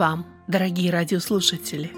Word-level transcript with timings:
Вам, 0.00 0.24
дорогие 0.48 0.90
радиослушатели! 0.90 1.90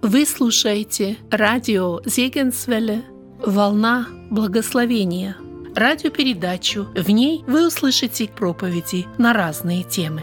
Вы 0.00 0.26
слушаете 0.26 1.16
радио 1.28 2.00
Зегенсвелле 2.04 3.02
«Волна 3.44 4.06
благословения» 4.30 5.36
радиопередачу. 5.74 6.86
В 6.94 7.10
ней 7.10 7.42
вы 7.48 7.66
услышите 7.66 8.28
проповеди 8.28 9.06
на 9.18 9.32
разные 9.32 9.82
темы. 9.82 10.22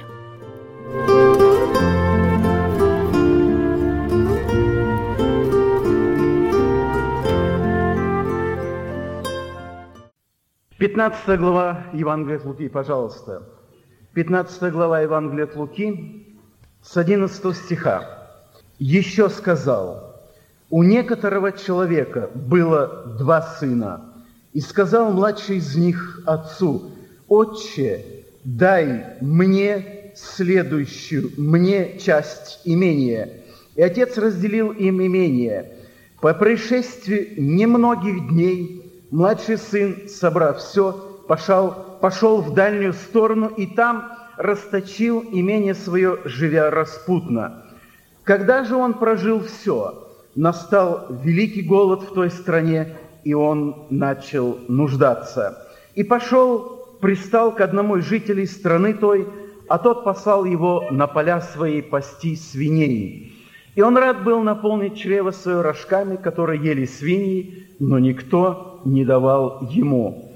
Пятнадцатая 10.77 11.37
глава 11.37 11.87
Евангелия 11.91 12.37
от 12.37 12.45
Луки, 12.45 12.69
пожалуйста. 12.69 13.43
Пятнадцатая 14.13 14.71
глава 14.71 15.01
Евангелия 15.01 15.43
от 15.43 15.57
Луки, 15.57 16.25
с 16.91 16.97
11 16.97 17.55
стиха. 17.55 18.03
«Еще 18.79 19.29
сказал, 19.29 20.15
у 20.71 20.81
некоторого 20.81 21.51
человека 21.51 22.31
было 22.33 23.15
два 23.19 23.43
сына, 23.43 24.05
и 24.53 24.59
сказал 24.59 25.11
младший 25.11 25.57
из 25.57 25.75
них 25.75 26.23
отцу, 26.25 26.91
«Отче, 27.27 28.03
дай 28.43 29.17
мне 29.21 30.13
следующую, 30.15 31.31
мне 31.37 31.99
часть 31.99 32.61
имения». 32.65 33.43
И 33.75 33.83
отец 33.83 34.17
разделил 34.17 34.71
им 34.71 34.99
имение. 34.99 35.71
По 36.21 36.33
происшествии 36.33 37.35
немногих 37.37 38.29
дней 38.29 39.05
младший 39.11 39.59
сын, 39.59 40.09
собрав 40.09 40.57
все, 40.57 40.93
пошел, 41.27 41.71
пошел 42.01 42.41
в 42.41 42.55
дальнюю 42.55 42.93
сторону 42.93 43.47
и 43.47 43.67
там 43.67 44.18
расточил 44.39 45.21
имение 45.31 45.75
свое, 45.75 46.17
живя 46.23 46.71
распутно. 46.71 47.65
Когда 48.23 48.63
же 48.63 48.75
он 48.75 48.93
прожил 48.93 49.43
все, 49.43 50.07
настал 50.33 51.07
великий 51.09 51.61
голод 51.61 52.03
в 52.03 52.13
той 52.13 52.31
стране, 52.31 52.95
и 53.25 53.33
он 53.33 53.87
начал 53.89 54.57
нуждаться. 54.69 55.67
И 55.93 56.03
пошел, 56.03 56.87
пристал 57.01 57.53
к 57.53 57.59
одному 57.59 57.97
из 57.97 58.05
жителей 58.05 58.45
страны 58.45 58.93
той, 58.93 59.27
а 59.67 59.77
тот 59.77 60.05
послал 60.05 60.45
его 60.45 60.87
на 60.89 61.07
поля 61.07 61.41
свои 61.41 61.81
пасти 61.81 62.37
свиней. 62.37 63.33
И 63.75 63.81
он 63.81 63.97
рад 63.97 64.23
был 64.23 64.41
наполнить 64.41 64.97
чрево 64.97 65.31
свое 65.31 65.59
рожками, 65.59 66.15
которые 66.15 66.63
ели 66.63 66.85
свиньи, 66.85 67.67
но 67.79 67.99
никто 67.99 68.79
не 68.85 69.03
давал 69.03 69.67
ему. 69.69 70.33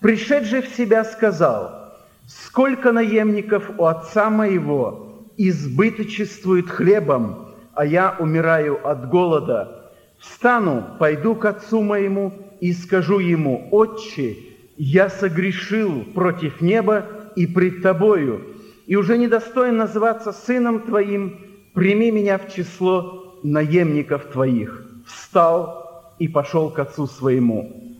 Пришедший 0.00 0.60
в 0.60 0.68
себя 0.68 1.04
сказал– 1.04 1.84
Сколько 2.26 2.90
наемников 2.90 3.70
у 3.78 3.84
отца 3.84 4.30
моего 4.30 5.28
избыточествует 5.36 6.68
хлебом, 6.68 7.50
а 7.72 7.86
я 7.86 8.16
умираю 8.18 8.84
от 8.84 9.08
голода. 9.08 9.92
Встану, 10.18 10.84
пойду 10.98 11.36
к 11.36 11.44
отцу 11.44 11.82
моему 11.82 12.32
и 12.60 12.72
скажу 12.72 13.20
ему, 13.20 13.68
«Отче, 13.70 14.36
я 14.76 15.08
согрешил 15.08 16.02
против 16.14 16.60
неба 16.60 17.06
и 17.36 17.46
пред 17.46 17.82
тобою, 17.82 18.56
и 18.86 18.96
уже 18.96 19.18
недостоин 19.18 19.76
называться 19.76 20.32
сыном 20.32 20.80
твоим, 20.80 21.38
прими 21.74 22.10
меня 22.10 22.38
в 22.38 22.52
число 22.52 23.38
наемников 23.44 24.26
твоих». 24.32 24.84
Встал 25.06 26.14
и 26.18 26.26
пошел 26.26 26.70
к 26.70 26.78
отцу 26.80 27.06
своему. 27.06 27.94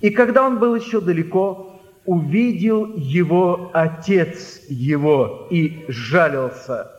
И 0.00 0.10
когда 0.10 0.46
он 0.46 0.58
был 0.58 0.74
еще 0.74 1.00
далеко, 1.00 1.65
увидел 2.06 2.94
его 2.96 3.70
отец 3.74 4.62
его 4.68 5.48
и 5.50 5.84
жалился. 5.88 6.90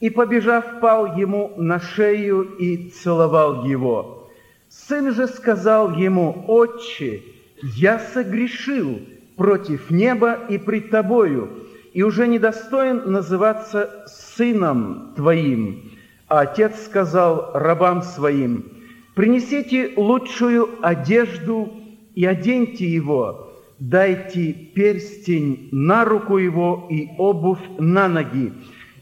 И, 0.00 0.10
побежав, 0.10 0.80
пал 0.80 1.16
ему 1.16 1.52
на 1.56 1.80
шею 1.80 2.42
и 2.42 2.90
целовал 2.90 3.64
его. 3.64 4.30
Сын 4.68 5.14
же 5.14 5.28
сказал 5.28 5.94
ему, 5.94 6.44
«Отче, 6.48 7.22
я 7.62 7.98
согрешил 7.98 9.00
против 9.36 9.90
неба 9.90 10.38
и 10.48 10.58
пред 10.58 10.90
тобою, 10.90 11.48
и 11.92 12.02
уже 12.02 12.26
недостоин 12.26 13.12
называться 13.12 14.04
сыном 14.06 15.12
твоим». 15.14 15.92
А 16.26 16.40
отец 16.40 16.84
сказал 16.84 17.50
рабам 17.52 18.02
своим, 18.02 18.72
«Принесите 19.14 19.92
лучшую 19.96 20.68
одежду 20.80 21.70
и 22.14 22.24
оденьте 22.24 22.86
его, 22.86 23.51
дайте 23.82 24.52
перстень 24.52 25.68
на 25.72 26.04
руку 26.04 26.38
его 26.38 26.86
и 26.88 27.08
обувь 27.18 27.58
на 27.78 28.08
ноги, 28.08 28.52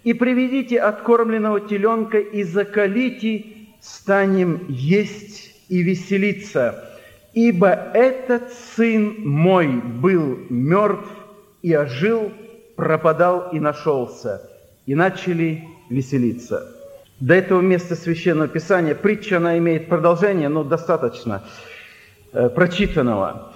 и 0.04 0.14
приведите 0.14 0.80
откормленного 0.80 1.60
теленка 1.60 2.18
и 2.18 2.42
закалите, 2.42 3.44
станем 3.82 4.64
есть 4.68 5.54
и 5.68 5.82
веселиться. 5.82 6.82
Ибо 7.34 7.68
этот 7.68 8.52
сын 8.74 9.16
мой 9.18 9.68
был 9.68 10.38
мертв 10.48 11.10
и 11.62 11.74
ожил, 11.74 12.32
пропадал 12.74 13.50
и 13.52 13.60
нашелся. 13.60 14.50
И 14.86 14.94
начали 14.94 15.62
веселиться. 15.90 16.66
До 17.20 17.34
этого 17.34 17.60
места 17.60 17.94
Священного 17.94 18.48
Писания 18.48 18.94
притча, 18.94 19.36
она 19.36 19.58
имеет 19.58 19.88
продолжение, 19.88 20.48
но 20.48 20.64
достаточно 20.64 21.44
э, 22.32 22.48
прочитанного. 22.48 23.49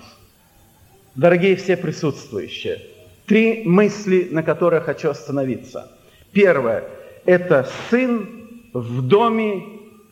Дорогие 1.14 1.54
все 1.54 1.76
присутствующие, 1.76 2.82
три 3.26 3.62
мысли, 3.64 4.28
на 4.32 4.42
которых 4.42 4.84
хочу 4.84 5.10
остановиться. 5.10 5.88
Первое– 6.32 6.84
это 7.24 7.68
сын 7.88 8.48
в 8.72 9.06
доме 9.06 9.62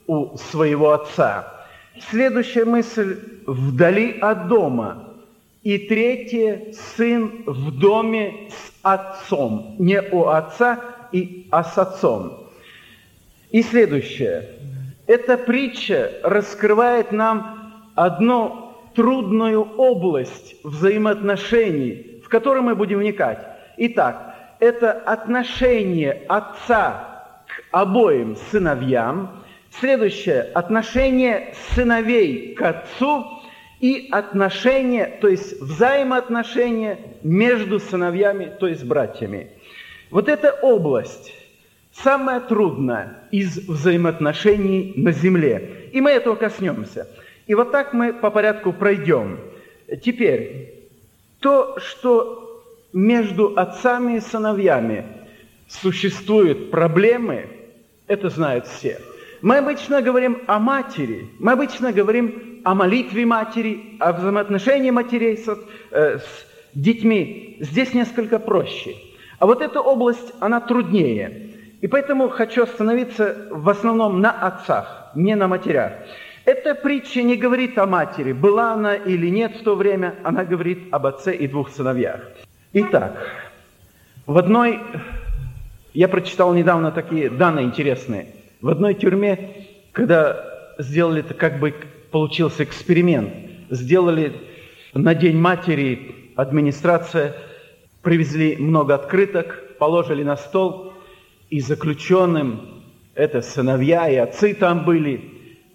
у 0.07 0.37
своего 0.37 0.93
отца. 0.93 1.67
Следующая 2.11 2.65
мысль– 2.65 3.19
вдали 3.47 4.17
от 4.21 4.47
дома. 4.47 5.09
И 5.65 5.79
третье– 5.79 6.73
сын 6.97 7.43
в 7.47 7.77
доме 7.79 8.49
с 8.51 8.73
отцом. 8.83 9.75
Не 9.81 10.01
у 10.01 10.27
отца, 10.29 10.79
и, 11.11 11.49
а 11.51 11.65
с 11.65 11.77
отцом. 11.79 12.49
И 13.51 13.63
следующее. 13.63 14.49
Эта 15.09 15.37
притча 15.37 16.13
раскрывает 16.23 17.11
нам 17.11 17.91
одно 17.97 18.62
трудную 18.95 19.63
область 19.77 20.57
взаимоотношений, 20.65 22.21
в 22.25 22.29
которую 22.29 22.63
мы 22.63 22.75
будем 22.75 22.99
вникать. 22.99 23.47
Итак, 23.77 24.35
это 24.61 24.93
отношение 24.93 26.23
отца 26.29 27.25
к 27.47 27.63
обоим 27.73 28.37
сыновьям, 28.51 29.43
следующее– 29.71 30.43
отношение 30.55 31.55
сыновей 31.75 32.55
к 32.55 32.63
отцу 32.63 33.27
и 33.81 34.09
отношение, 34.13 35.19
то 35.21 35.29
есть 35.29 35.61
взаимоотношения 35.61 36.99
между 37.23 37.81
сыновьями, 37.81 38.53
то 38.61 38.69
есть 38.69 38.85
братьями. 38.85 39.51
Вот 40.11 40.29
эта 40.29 40.53
область 40.53 41.33
самая 41.93 42.41
трудная 42.41 43.25
из 43.31 43.57
взаимоотношений 43.69 44.93
на 44.97 45.11
земле. 45.11 45.89
И 45.93 46.01
мы 46.01 46.11
этого 46.11 46.37
коснемся– 46.37 47.09
и 47.47 47.55
вот 47.55 47.73
так 47.73 47.93
мы 47.93 48.13
по 48.13 48.31
порядку 48.31 48.73
пройдем. 48.73 49.39
Теперь, 50.03 50.75
то, 51.41 51.77
что 51.79 52.63
между 52.93 53.55
отцами 53.57 54.17
и 54.17 54.21
сыновьями 54.21 55.05
существуют 55.69 56.71
проблемы, 56.71 57.47
это 58.07 58.29
знают 58.29 58.67
все. 58.67 59.01
Мы 59.41 59.57
обычно 59.57 60.03
говорим 60.03 60.43
о 60.47 60.59
матери, 60.59 61.29
мы 61.41 61.53
обычно 61.53 61.93
говорим 61.93 62.61
о 62.65 62.75
молитве 62.75 63.27
матери, 63.27 63.97
о 63.99 64.13
взаимоотношении 64.13 64.91
матерей 64.91 65.37
с, 65.37 65.49
э, 65.91 66.19
с 66.19 66.47
детьми. 66.75 67.57
Здесь 67.61 67.93
несколько 67.93 68.39
проще. 68.39 68.95
А 69.39 69.47
вот 69.47 69.61
эта 69.61 69.81
область, 69.81 70.33
она 70.39 70.61
труднее. 70.61 71.51
И 71.81 71.89
поэтому 71.89 72.29
хочу 72.29 72.63
остановиться 72.63 73.49
в 73.51 73.69
основном 73.69 74.21
на 74.21 74.31
отцах, 74.31 75.11
не 75.17 75.35
на 75.35 75.49
матерях. 75.49 75.95
Эта 76.45 76.75
притча 76.75 77.23
не 77.23 77.37
говорит 77.37 77.79
о 77.79 77.87
матери, 77.87 78.33
была 78.33 78.73
она 78.73 78.97
или 78.97 79.29
нет 79.29 79.57
в 79.57 79.63
то 79.63 79.77
время, 79.77 80.17
она 80.25 80.45
говорит 80.45 80.89
об 80.91 81.07
отце 81.07 81.37
и 81.37 81.47
двух 81.47 81.71
сыновьях. 81.71 82.21
Итак, 82.73 83.17
в 84.27 84.37
одной, 84.37 84.81
я 85.95 86.09
прочитал 86.09 86.53
недавно 86.53 86.91
такие 86.91 87.31
данные 87.31 87.67
интересные, 87.67 88.35
в 88.61 88.69
одной 88.69 88.95
тюрьме, 88.95 89.69
когда 89.93 90.45
сделали 90.79 91.21
это, 91.21 91.35
как 91.35 91.61
бы 91.61 91.75
получился 92.11 92.65
эксперимент, 92.65 93.33
сделали 93.71 94.33
на 94.95 95.15
День 95.15 95.39
матери 95.39 96.33
администрация, 96.35 97.35
привезли 98.03 98.57
много 98.57 98.95
открыток, 98.95 99.77
положили 99.79 100.25
на 100.25 100.37
стол, 100.37 100.93
и 101.51 101.61
заключенным, 101.61 102.83
это 103.15 103.43
сыновья 103.43 104.09
и 104.09 104.17
отцы 104.17 104.55
там 104.55 104.85
были, 104.85 105.32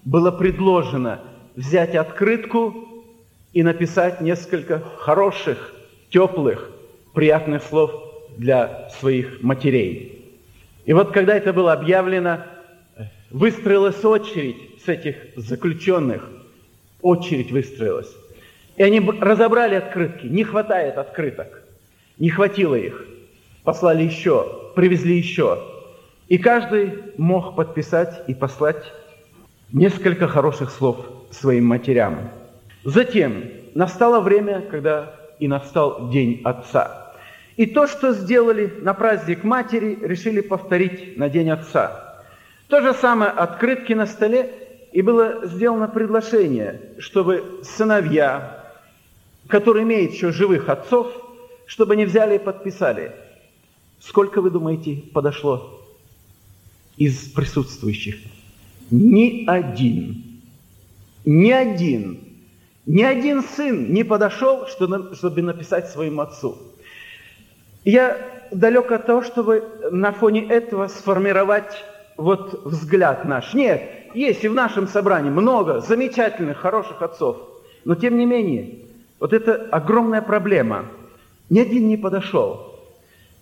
было 0.08 0.32
предложено 0.32 1.20
взять 1.58 1.94
открытку 1.94 2.74
и 3.52 3.62
написать 3.62 4.22
несколько 4.22 4.80
хороших, 4.80 5.74
теплых, 6.10 6.72
приятных 7.14 7.62
слов 7.62 7.92
для 8.38 8.90
своих 9.02 9.44
матерей. 9.44 10.26
И 10.86 10.94
вот 10.94 11.12
когда 11.12 11.36
это 11.36 11.52
было 11.52 11.74
объявлено, 11.74 12.46
выстроилась 13.32 14.06
очередь 14.06 14.82
с 14.86 14.88
этих 14.88 15.18
заключенных. 15.36 16.30
Очередь 17.02 17.52
выстроилась. 17.52 18.10
И 18.78 18.84
они 18.84 19.02
разобрали 19.02 19.76
открытки. 19.76 20.26
Не 20.28 20.46
хватает 20.46 20.98
открыток. 20.98 21.64
Не 22.18 22.30
хватило 22.30 22.76
их. 22.76 23.06
Послали 23.66 24.04
еще, 24.04 24.72
привезли 24.74 25.18
еще. 25.18 25.62
И 26.30 26.38
каждый 26.38 26.94
мог 27.18 27.58
подписать 27.58 28.24
и 28.28 28.34
послать 28.34 28.86
несколько 29.72 30.28
хороших 30.28 30.72
слов 30.72 31.06
своим 31.32 31.66
матерям. 31.66 32.30
Затем 32.84 33.44
настало 33.76 34.22
время, 34.22 34.62
когда 34.62 35.14
и 35.40 35.48
настал 35.48 36.10
День 36.10 36.42
Отца. 36.44 37.14
И 37.58 37.66
то, 37.66 37.88
что 37.88 38.14
сделали 38.14 38.74
на 38.82 38.94
праздник 38.94 39.44
матери, 39.44 39.98
решили 40.02 40.42
повторить 40.42 41.18
на 41.18 41.30
День 41.30 41.50
Отца. 41.50 42.24
То 42.68 42.82
же 42.82 42.94
самое 42.94 43.32
открытки 43.32 43.94
на 43.94 44.06
столе, 44.06 44.54
и 44.92 45.02
было 45.02 45.46
сделано 45.46 45.88
предложение, 45.88 46.82
чтобы 47.00 47.62
сыновья, 47.64 48.64
которые 49.48 49.84
имеют 49.84 50.14
еще 50.14 50.32
живых 50.32 50.70
отцов, 50.70 51.08
чтобы 51.66 51.96
не 51.96 52.06
взяли 52.06 52.36
и 52.36 52.40
подписали. 52.40 53.12
Сколько, 54.00 54.42
вы 54.42 54.50
думаете, 54.50 55.04
подошло 55.14 55.82
из 56.98 57.30
присутствующих? 57.30 58.16
Ни 58.92 59.46
один. 59.48 60.24
Ни 61.26 61.52
один. 61.52 62.20
Ни 62.86 63.04
один 63.04 63.44
сын 63.44 63.94
не 63.94 64.04
подошел, 64.04 64.66
чтобы 64.68 65.42
написать 65.42 65.90
своему 65.90 66.22
отцу. 66.22 66.58
Я 67.84 68.18
далек 68.52 68.92
от 68.92 69.06
того, 69.06 69.22
чтобы 69.24 69.64
на 69.92 70.12
фоне 70.14 70.48
этого 70.48 70.88
сформировать 70.88 71.84
вот 72.16 72.66
взгляд 72.66 73.26
наш. 73.26 73.54
Нет, 73.54 73.82
есть 74.14 74.44
и 74.44 74.48
в 74.48 74.54
нашем 74.54 74.88
собрании 74.88 75.30
много 75.30 75.82
замечательных, 75.82 76.58
хороших 76.58 77.02
отцов. 77.02 77.38
Но 77.84 77.96
тем 77.96 78.18
не 78.18 78.26
менее, 78.26 78.80
вот 79.20 79.34
это 79.34 79.68
огромная 79.72 80.22
проблема. 80.22 80.86
Ни 81.50 81.60
один 81.60 81.88
не 81.88 81.98
подошел. 81.98 82.80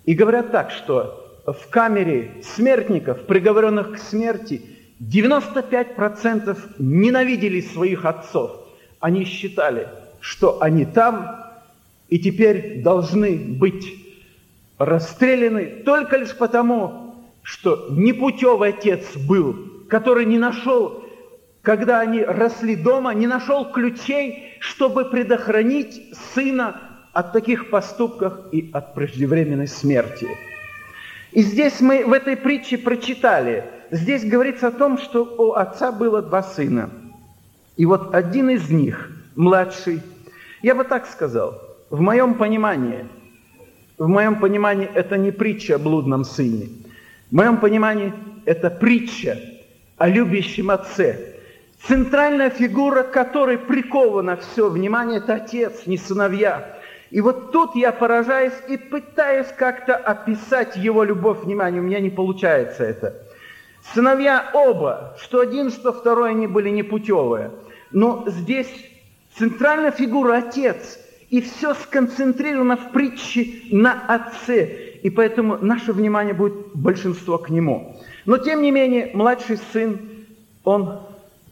И 0.04 0.14
говорят 0.14 0.52
так, 0.52 0.70
что 0.70 1.40
в 1.46 1.68
камере 1.70 2.32
смертников, 2.42 3.26
приговоренных 3.26 3.92
к 3.92 3.98
смерти, 3.98 4.75
95% 5.00 6.58
ненавидели 6.78 7.60
своих 7.60 8.04
отцов. 8.04 8.52
Они 9.00 9.24
считали, 9.24 9.88
что 10.20 10.62
они 10.62 10.84
там 10.84 11.44
и 12.08 12.18
теперь 12.18 12.82
должны 12.82 13.36
быть 13.36 13.86
расстреляны 14.78 15.82
только 15.84 16.16
лишь 16.16 16.36
потому, 16.36 17.14
что 17.42 17.88
непутевый 17.90 18.70
отец 18.70 19.16
был, 19.16 19.56
который 19.88 20.24
не 20.24 20.38
нашел, 20.38 21.04
когда 21.62 22.00
они 22.00 22.22
росли 22.22 22.76
дома, 22.76 23.12
не 23.12 23.26
нашел 23.26 23.70
ключей, 23.70 24.54
чтобы 24.60 25.06
предохранить 25.06 26.00
сына 26.34 26.80
от 27.12 27.32
таких 27.32 27.70
поступков 27.70 28.34
и 28.52 28.70
от 28.72 28.94
преждевременной 28.94 29.68
смерти. 29.68 30.28
И 31.32 31.42
здесь 31.42 31.80
мы 31.80 32.04
в 32.04 32.12
этой 32.12 32.36
притче 32.36 32.78
прочитали, 32.78 33.64
здесь 33.90 34.24
говорится 34.24 34.68
о 34.68 34.72
том, 34.72 34.98
что 34.98 35.24
у 35.24 35.52
отца 35.52 35.92
было 35.92 36.22
два 36.22 36.42
сына. 36.42 36.90
И 37.76 37.86
вот 37.86 38.14
один 38.14 38.50
из 38.50 38.70
них, 38.70 39.10
младший, 39.34 40.02
я 40.62 40.74
бы 40.74 40.84
так 40.84 41.06
сказал, 41.06 41.60
в 41.90 42.00
моем 42.00 42.34
понимании, 42.34 43.06
в 43.98 44.08
моем 44.08 44.36
понимании 44.40 44.88
это 44.92 45.16
не 45.16 45.30
притча 45.30 45.76
о 45.76 45.78
блудном 45.78 46.24
сыне. 46.24 46.68
В 47.30 47.34
моем 47.34 47.58
понимании 47.58 48.12
это 48.44 48.70
притча 48.70 49.38
о 49.96 50.08
любящем 50.08 50.70
отце. 50.70 51.34
Центральная 51.86 52.50
фигура, 52.50 53.02
которой 53.02 53.58
приковано 53.58 54.36
все 54.36 54.68
внимание, 54.68 55.18
это 55.18 55.34
отец, 55.34 55.86
не 55.86 55.98
сыновья. 55.98 56.76
И 57.10 57.20
вот 57.20 57.52
тут 57.52 57.76
я 57.76 57.92
поражаюсь 57.92 58.54
и 58.68 58.76
пытаюсь 58.76 59.46
как-то 59.56 59.96
описать 59.96 60.76
его 60.76 61.04
любовь, 61.04 61.44
внимание, 61.44 61.80
у 61.80 61.84
меня 61.84 62.00
не 62.00 62.10
получается 62.10 62.84
это. 62.84 63.25
Сыновья 63.94 64.50
оба, 64.52 65.16
что 65.20 65.40
один, 65.40 65.70
что 65.70 65.92
второй, 65.92 66.30
они 66.30 66.46
были 66.46 66.70
непутевые. 66.70 67.50
Но 67.92 68.24
здесь 68.26 68.68
центральная 69.38 69.90
фигура 69.90 70.38
отец, 70.38 70.98
и 71.30 71.40
все 71.40 71.74
сконцентрировано 71.74 72.76
в 72.76 72.92
притче 72.92 73.62
на 73.70 73.92
отце. 74.06 74.64
И 75.02 75.10
поэтому 75.10 75.58
наше 75.58 75.92
внимание 75.92 76.34
будет 76.34 76.54
большинство 76.74 77.38
к 77.38 77.50
нему. 77.50 77.96
Но 78.24 78.38
тем 78.38 78.62
не 78.62 78.70
менее, 78.70 79.10
младший 79.14 79.58
сын, 79.72 80.00
он 80.64 81.00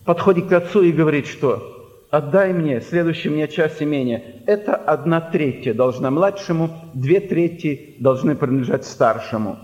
подходит 0.04 0.48
к 0.48 0.52
отцу 0.52 0.82
и 0.82 0.92
говорит, 0.92 1.26
что 1.26 1.74
отдай 2.10 2.52
мне 2.52 2.80
следующую 2.80 3.32
мне 3.32 3.48
часть 3.48 3.82
имения. 3.82 4.42
Это 4.46 4.76
одна 4.76 5.20
третья 5.20 5.74
должна 5.74 6.10
младшему, 6.10 6.70
две 6.94 7.20
трети 7.20 7.96
должны 7.98 8.36
принадлежать 8.36 8.84
старшему. 8.84 9.58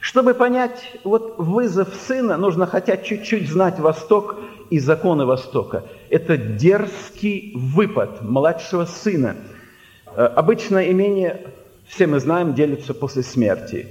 Чтобы 0.00 0.34
понять 0.34 0.92
вот 1.04 1.34
вызов 1.38 1.88
сына, 1.94 2.36
нужно 2.36 2.66
хотя 2.66 2.96
чуть-чуть 2.96 3.48
знать 3.48 3.78
Восток 3.78 4.36
и 4.70 4.78
законы 4.78 5.26
Востока. 5.26 5.84
Это 6.10 6.36
дерзкий 6.36 7.52
выпад 7.54 8.22
младшего 8.22 8.84
сына. 8.84 9.36
Э, 10.14 10.24
обычно 10.24 10.90
имение, 10.90 11.52
все 11.86 12.06
мы 12.06 12.20
знаем, 12.20 12.54
делится 12.54 12.94
после 12.94 13.22
смерти. 13.22 13.88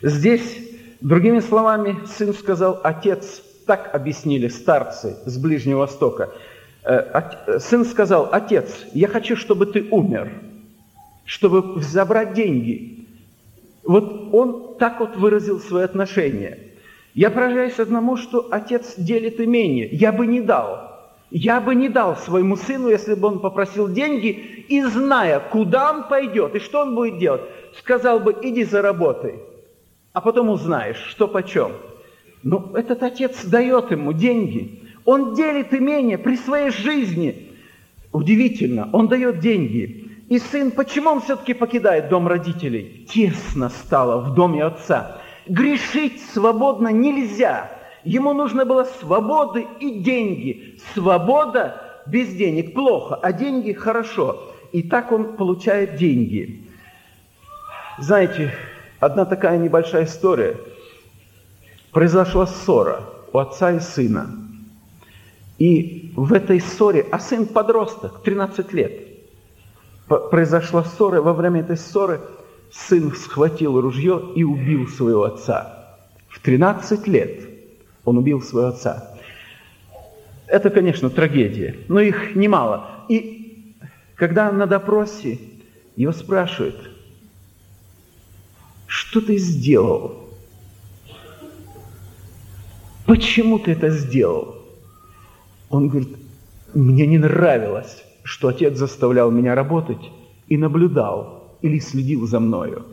Здесь, 0.00 0.58
другими 1.00 1.40
словами, 1.40 1.98
сын 2.06 2.32
сказал, 2.34 2.80
отец, 2.82 3.42
так 3.66 3.94
объяснили 3.94 4.48
старцы 4.48 5.16
с 5.26 5.38
Ближнего 5.38 5.80
Востока– 5.80 6.30
Э, 6.84 7.58
сын 7.60 7.84
сказал, 7.84 8.28
отец, 8.32 8.86
я 8.92 9.06
хочу, 9.06 9.36
чтобы 9.36 9.66
ты 9.66 9.86
умер, 9.90 10.32
чтобы 11.24 11.80
забрать 11.80 12.34
деньги. 12.34 13.01
Вот 13.84 14.32
он 14.32 14.76
так 14.78 15.00
вот 15.00 15.16
выразил 15.16 15.60
свое 15.60 15.84
отношение. 15.84 16.72
Я 17.14 17.30
поражаюсь 17.30 17.78
одному, 17.78 18.16
что 18.16 18.48
отец 18.50 18.94
делит 18.96 19.40
имение. 19.40 19.88
Я 19.92 20.12
бы 20.12 20.26
не 20.26 20.40
дал. 20.40 20.90
Я 21.30 21.60
бы 21.60 21.74
не 21.74 21.88
дал 21.88 22.16
своему 22.16 22.56
сыну, 22.56 22.88
если 22.88 23.14
бы 23.14 23.28
он 23.28 23.40
попросил 23.40 23.88
деньги, 23.88 24.28
и 24.68 24.82
зная, 24.82 25.40
куда 25.40 25.92
он 25.92 26.08
пойдет 26.08 26.54
и 26.54 26.58
что 26.58 26.82
он 26.82 26.94
будет 26.94 27.18
делать, 27.18 27.42
сказал 27.78 28.20
бы, 28.20 28.36
иди 28.42 28.64
заработай, 28.64 29.36
а 30.12 30.20
потом 30.20 30.50
узнаешь, 30.50 31.02
что 31.08 31.26
почем. 31.26 31.72
Но 32.42 32.72
этот 32.74 33.02
отец 33.02 33.44
дает 33.46 33.90
ему 33.90 34.12
деньги– 34.12 34.78
он 35.04 35.34
делит 35.34 35.74
имение 35.74 36.18
при 36.18 36.36
своей 36.36 36.70
жизни. 36.70 37.48
Удивительно, 38.12 38.88
он 38.92 39.08
дает 39.08 39.40
деньги. 39.40 40.01
И 40.28 40.38
сын, 40.38 40.70
почему 40.70 41.10
он 41.10 41.20
все-таки 41.20 41.54
покидает 41.54 42.08
дом 42.08 42.26
родителей? 42.28 43.06
Тесно 43.08 43.68
стало 43.68 44.20
в 44.20 44.34
доме 44.34 44.64
отца. 44.64 45.18
Грешить 45.46 46.22
свободно 46.32 46.88
нельзя. 46.88 47.70
Ему 48.04 48.32
нужно 48.32 48.64
было 48.64 48.84
свободы 48.84 49.66
и 49.80 50.00
деньги. 50.00 50.78
Свобода 50.94 52.02
без 52.06 52.28
денег 52.34 52.74
плохо, 52.74 53.16
а 53.16 53.32
деньги 53.32 53.72
хорошо. 53.72 54.52
И 54.72 54.82
так 54.82 55.12
он 55.12 55.36
получает 55.36 55.96
деньги. 55.96 56.64
Знаете, 57.98 58.54
одна 59.00 59.24
такая 59.24 59.58
небольшая 59.58 60.04
история. 60.04 60.56
Произошла 61.90 62.46
ссора 62.46 63.04
у 63.32 63.38
отца 63.38 63.72
и 63.72 63.80
сына. 63.80 64.30
И 65.58 66.12
в 66.16 66.32
этой 66.32 66.60
ссоре, 66.60 67.06
а 67.12 67.18
сын 67.18 67.46
подросток, 67.46 68.22
13 68.22 68.72
лет, 68.72 69.11
произошла 70.06 70.84
ссора, 70.84 71.20
во 71.22 71.32
время 71.32 71.60
этой 71.60 71.76
ссоры 71.76 72.20
сын 72.72 73.14
схватил 73.14 73.80
ружье 73.80 74.20
и 74.34 74.44
убил 74.44 74.88
своего 74.88 75.24
отца. 75.24 75.96
В 76.28 76.40
13 76.40 77.06
лет 77.06 77.48
он 78.04 78.18
убил 78.18 78.42
своего 78.42 78.68
отца. 78.68 79.16
Это, 80.46 80.70
конечно, 80.70 81.08
трагедия, 81.10 81.76
но 81.88 82.00
их 82.00 82.34
немало. 82.34 83.04
И 83.08 83.74
когда 84.16 84.50
на 84.52 84.66
допросе 84.66 85.38
его 85.96 86.12
спрашивают, 86.12 86.90
что 88.86 89.20
ты 89.20 89.38
сделал? 89.38 90.28
Почему 93.06 93.58
ты 93.58 93.72
это 93.72 93.90
сделал? 93.90 94.56
Он 95.70 95.88
говорит, 95.88 96.16
мне 96.74 97.06
не 97.06 97.18
нравилось, 97.18 98.04
что 98.22 98.48
отец 98.48 98.76
заставлял 98.76 99.30
меня 99.30 99.54
работать 99.54 100.10
и 100.48 100.56
наблюдал 100.56 101.56
или 101.62 101.78
следил 101.78 102.26
за 102.26 102.40
мною. 102.40 102.84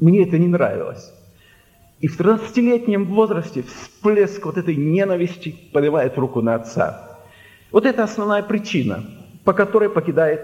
Мне 0.00 0.22
это 0.22 0.38
не 0.38 0.48
нравилось. 0.48 1.12
И 2.00 2.08
в 2.08 2.18
13-летнем 2.18 3.04
возрасте 3.06 3.62
всплеск 3.62 4.44
вот 4.46 4.56
этой 4.56 4.74
ненависти 4.74 5.54
поднимает 5.72 6.16
руку 6.16 6.40
на 6.40 6.54
отца. 6.54 7.18
Вот 7.70 7.84
это 7.84 8.04
основная 8.04 8.42
причина, 8.42 9.04
по 9.44 9.52
которой 9.52 9.90
покидает 9.90 10.40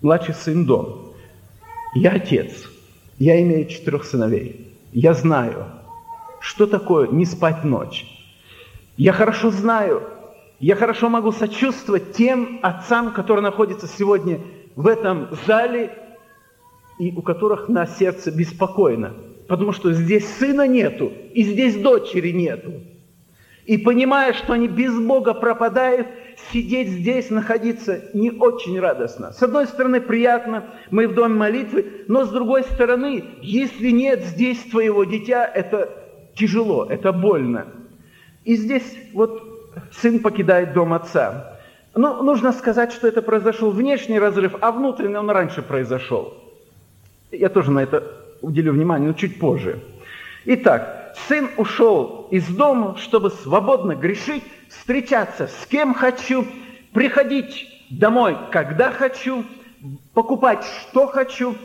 младший 0.00 0.34
сын 0.34 0.64
дом. 0.64 1.12
Я 1.94 2.12
отец, 2.12 2.68
я 3.18 3.40
имею 3.42 3.66
четырех 3.66 4.04
сыновей. 4.04 4.74
я 4.92 5.12
знаю, 5.12 5.66
что 6.40 6.66
такое 6.66 7.08
не 7.08 7.26
спать 7.26 7.64
ночь. 7.64 8.06
Я 8.96 9.12
хорошо 9.12 9.50
знаю, 9.50 10.02
я 10.60 10.74
хорошо 10.74 11.08
могу 11.08 11.32
сочувствовать 11.32 12.12
тем 12.12 12.58
отцам, 12.62 13.12
которые 13.12 13.42
находятся 13.42 13.86
сегодня 13.86 14.40
в 14.74 14.86
этом 14.88 15.28
зале 15.46 15.96
и 16.98 17.12
у 17.12 17.22
которых 17.22 17.68
на 17.68 17.86
сердце 17.86 18.30
беспокойно. 18.30 19.14
Потому 19.46 19.72
что 19.72 19.92
здесь 19.92 20.26
сына 20.26 20.66
нету, 20.66 21.12
и 21.32 21.42
здесь 21.42 21.76
дочери 21.76 22.32
нету. 22.32 22.72
И 23.66 23.78
понимая, 23.78 24.32
что 24.32 24.54
они 24.54 24.66
без 24.66 24.98
Бога 24.98 25.32
пропадают, 25.32 26.08
сидеть 26.52 26.88
здесь, 26.88 27.30
находиться 27.30 28.02
не 28.14 28.30
очень 28.30 28.80
радостно. 28.80 29.32
С 29.32 29.42
одной 29.42 29.66
стороны, 29.66 30.00
приятно, 30.00 30.64
мы 30.90 31.06
в 31.06 31.14
доме 31.14 31.34
молитвы, 31.34 32.04
но 32.08 32.24
с 32.24 32.30
другой 32.30 32.64
стороны, 32.64 33.24
если 33.42 33.90
нет 33.90 34.24
здесь 34.24 34.58
твоего 34.64 35.04
дитя, 35.04 35.46
это 35.46 35.90
тяжело, 36.34 36.86
это 36.88 37.12
больно. 37.12 37.68
И 38.44 38.56
здесь 38.56 38.96
вот 39.12 39.47
сын 39.92 40.20
покидает 40.20 40.72
дом 40.72 40.92
отца. 40.92 41.58
Но 41.94 42.22
нужно 42.22 42.52
сказать, 42.52 42.92
что 42.92 43.08
это 43.08 43.22
произошел 43.22 43.70
внешний 43.70 44.18
разрыв, 44.18 44.54
а 44.60 44.72
внутренний 44.72 45.16
он 45.16 45.30
раньше 45.30 45.62
произошел. 45.62 46.34
Я 47.30 47.48
тоже 47.48 47.70
на 47.70 47.80
это 47.80 48.04
уделю 48.40 48.72
внимание, 48.72 49.08
но 49.08 49.14
чуть 49.14 49.38
позже. 49.38 49.80
Итак, 50.44 51.14
сын 51.28 51.50
ушел 51.56 52.28
из 52.30 52.46
дома, 52.46 52.96
чтобы 52.98 53.30
свободно 53.30 53.94
грешить, 53.94 54.44
встречаться 54.68 55.48
с 55.48 55.66
кем 55.66 55.94
хочу, 55.94 56.46
приходить 56.92 57.86
домой, 57.90 58.36
когда 58.50 58.90
хочу, 58.90 59.44
покупать, 60.14 60.64
что 60.64 61.06
хочу. 61.06 61.56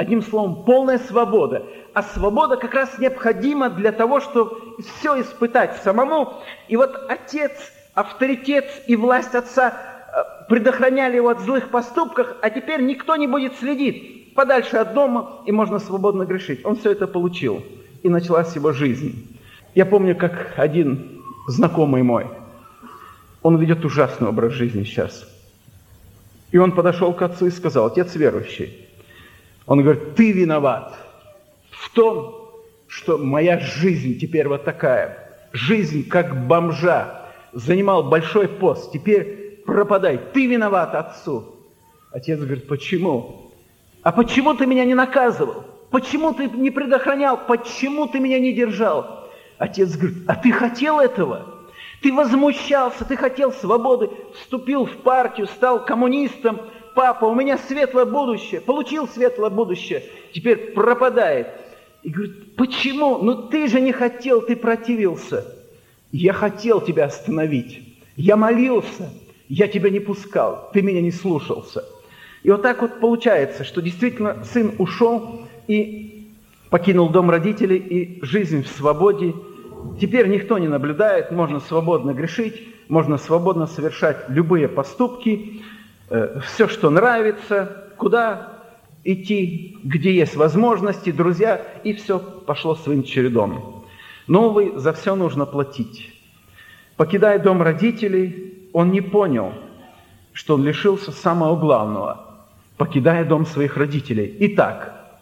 Одним 0.00 0.22
словом, 0.22 0.64
полная 0.64 0.98
свобода. 0.98 1.62
А 1.92 2.02
свобода 2.02 2.56
как 2.56 2.72
раз 2.72 2.98
необходима 2.98 3.68
для 3.68 3.92
того, 3.92 4.20
чтобы 4.20 4.56
все 4.78 5.20
испытать 5.20 5.76
самому. 5.84 6.40
И 6.68 6.76
вот 6.78 6.96
отец, 7.10 7.52
авторитет 7.92 8.64
и 8.86 8.96
власть 8.96 9.34
отца 9.34 9.74
э, 9.74 10.46
предохраняли 10.48 11.16
его 11.16 11.28
от 11.28 11.40
злых 11.40 11.68
поступков, 11.68 12.28
а 12.40 12.48
теперь 12.48 12.80
никто 12.80 13.14
не 13.16 13.26
будет 13.26 13.56
следить 13.58 14.34
подальше 14.34 14.78
от 14.78 14.94
дома, 14.94 15.42
и 15.44 15.52
можно 15.52 15.78
свободно 15.78 16.24
грешить. 16.24 16.64
Он 16.64 16.76
все 16.76 16.92
это 16.92 17.06
получил, 17.06 17.62
и 18.02 18.08
началась 18.08 18.56
его 18.56 18.72
жизнь. 18.72 19.38
Я 19.74 19.84
помню, 19.84 20.16
как 20.16 20.54
один 20.56 21.20
знакомый 21.46 22.02
мой, 22.02 22.26
он 23.42 23.58
ведет 23.58 23.84
ужасный 23.84 24.28
образ 24.28 24.54
жизни 24.54 24.82
сейчас. 24.82 25.28
И 26.52 26.56
он 26.56 26.72
подошел 26.72 27.12
к 27.12 27.20
отцу 27.20 27.48
и 27.48 27.50
сказал, 27.50 27.88
отец 27.88 28.14
верующий, 28.14 28.86
он 29.70 29.84
говорит, 29.84 30.16
ты 30.16 30.32
виноват 30.32 30.96
в 31.70 31.90
том, 31.90 32.50
что 32.88 33.18
моя 33.18 33.60
жизнь 33.60 34.18
теперь 34.18 34.48
вот 34.48 34.64
такая. 34.64 35.30
Жизнь 35.52 36.08
как 36.08 36.48
бомжа. 36.48 37.28
Занимал 37.52 38.02
большой 38.02 38.48
пост, 38.48 38.90
теперь 38.90 39.62
пропадай. 39.64 40.18
Ты 40.34 40.48
виноват 40.48 40.96
отцу. 40.96 41.54
Отец 42.10 42.40
говорит, 42.40 42.66
почему? 42.66 43.52
А 44.02 44.10
почему 44.10 44.54
ты 44.54 44.66
меня 44.66 44.84
не 44.84 44.94
наказывал? 44.94 45.62
Почему 45.92 46.34
ты 46.34 46.48
не 46.48 46.72
предохранял? 46.72 47.38
Почему 47.46 48.08
ты 48.08 48.18
меня 48.18 48.40
не 48.40 48.52
держал? 48.52 49.28
Отец 49.56 49.96
говорит, 49.96 50.24
а 50.26 50.34
ты 50.34 50.50
хотел 50.50 50.98
этого? 50.98 51.46
Ты 52.02 52.12
возмущался, 52.12 53.04
ты 53.04 53.16
хотел 53.16 53.52
свободы, 53.52 54.10
вступил 54.34 54.86
в 54.86 54.96
партию, 54.96 55.46
стал 55.46 55.84
коммунистом. 55.84 56.58
Папа, 56.94 57.24
у 57.26 57.34
меня 57.34 57.58
светлое 57.58 58.04
будущее, 58.04 58.60
получил 58.60 59.06
светлое 59.08 59.50
будущее, 59.50 60.04
теперь 60.32 60.72
пропадает. 60.72 61.48
И 62.02 62.10
говорит, 62.10 62.56
почему? 62.56 63.18
Ну 63.18 63.48
ты 63.48 63.68
же 63.68 63.80
не 63.80 63.92
хотел, 63.92 64.40
ты 64.40 64.56
противился. 64.56 65.44
Я 66.12 66.32
хотел 66.32 66.80
тебя 66.80 67.04
остановить. 67.04 67.80
Я 68.16 68.36
молился, 68.36 69.10
я 69.48 69.68
тебя 69.68 69.90
не 69.90 70.00
пускал, 70.00 70.70
ты 70.72 70.82
меня 70.82 71.00
не 71.00 71.12
слушался. 71.12 71.84
И 72.42 72.50
вот 72.50 72.62
так 72.62 72.80
вот 72.80 73.00
получается, 73.00 73.64
что 73.64 73.82
действительно 73.82 74.44
сын 74.44 74.74
ушел 74.78 75.42
и 75.68 76.32
покинул 76.70 77.10
дом 77.10 77.30
родителей, 77.30 77.76
и 77.76 78.24
жизнь 78.24 78.62
в 78.62 78.68
свободе. 78.68 79.34
Теперь 80.00 80.28
никто 80.28 80.58
не 80.58 80.68
наблюдает, 80.68 81.30
можно 81.30 81.60
свободно 81.60 82.12
грешить, 82.12 82.68
можно 82.88 83.18
свободно 83.18 83.66
совершать 83.66 84.28
любые 84.28 84.68
поступки, 84.68 85.62
все, 86.42 86.68
что 86.68 86.90
нравится, 86.90 87.86
куда 87.96 88.60
идти, 89.04 89.78
где 89.84 90.12
есть 90.14 90.36
возможности, 90.36 91.10
друзья, 91.10 91.64
и 91.84 91.92
все 91.92 92.18
пошло 92.18 92.74
своим 92.74 93.02
чередом. 93.02 93.84
Но, 94.26 94.48
увы, 94.48 94.72
за 94.76 94.92
все 94.92 95.14
нужно 95.14 95.46
платить. 95.46 96.12
Покидая 96.96 97.38
дом 97.38 97.62
родителей, 97.62 98.68
он 98.72 98.90
не 98.90 99.00
понял, 99.00 99.52
что 100.32 100.54
он 100.54 100.64
лишился 100.64 101.12
самого 101.12 101.56
главного, 101.56 102.44
покидая 102.76 103.24
дом 103.24 103.46
своих 103.46 103.76
родителей. 103.76 104.36
Итак, 104.40 105.18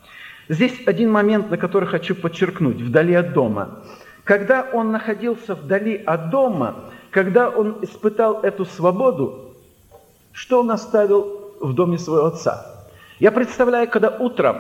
здесь 0.49 0.75
один 0.87 1.11
момент, 1.11 1.51
на 1.51 1.57
который 1.57 1.89
хочу 1.89 2.15
подчеркнуть, 2.15 2.81
вдали 2.81 3.15
от 3.15 3.33
дома. 3.33 3.85
Когда 4.25 4.67
он 4.73 4.91
находился 4.91 5.55
вдали 5.55 5.97
от 5.97 6.31
дома, 6.31 6.91
когда 7.11 7.49
он 7.49 7.79
испытал 7.83 8.43
эту 8.43 8.65
свободу, 8.65 9.48
что 10.33 10.61
он 10.61 10.71
оставил 10.71 11.53
в 11.61 11.73
доме 11.75 11.99
своего 11.99 12.27
отца? 12.27 12.87
Я 13.19 13.33
представляю, 13.33 13.89
когда 13.89 14.11
утром 14.11 14.59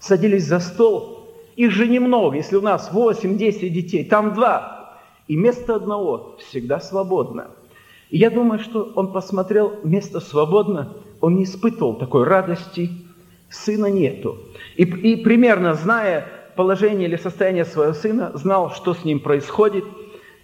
садились 0.00 0.46
за 0.46 0.58
стол, 0.58 1.28
их 1.56 1.70
же 1.70 1.86
немного, 1.86 2.36
если 2.36 2.56
у 2.56 2.60
нас 2.60 2.90
8-10 2.92 3.68
детей, 3.68 4.04
там 4.04 4.34
два, 4.34 4.98
и 5.28 5.36
место 5.36 5.76
одного 5.76 6.36
всегда 6.38 6.80
свободно. 6.80 7.48
И 8.10 8.18
я 8.18 8.30
думаю, 8.30 8.58
что 8.58 8.92
он 8.94 9.12
посмотрел, 9.12 9.74
место 9.84 10.20
свободно, 10.20 10.94
он 11.20 11.36
не 11.36 11.44
испытывал 11.44 11.94
такой 11.94 12.24
радости, 12.24 12.90
сына 13.48 13.86
нету. 13.86 14.38
И, 14.76 14.82
и 14.82 15.16
примерно 15.16 15.74
зная 15.74 16.26
положение 16.56 17.08
или 17.08 17.16
состояние 17.16 17.64
своего 17.64 17.94
сына, 17.94 18.32
знал, 18.34 18.72
что 18.72 18.94
с 18.94 19.04
ним 19.04 19.20
происходит, 19.20 19.84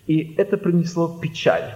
и 0.06 0.34
это 0.38 0.56
принесло 0.56 1.18
печаль. 1.20 1.74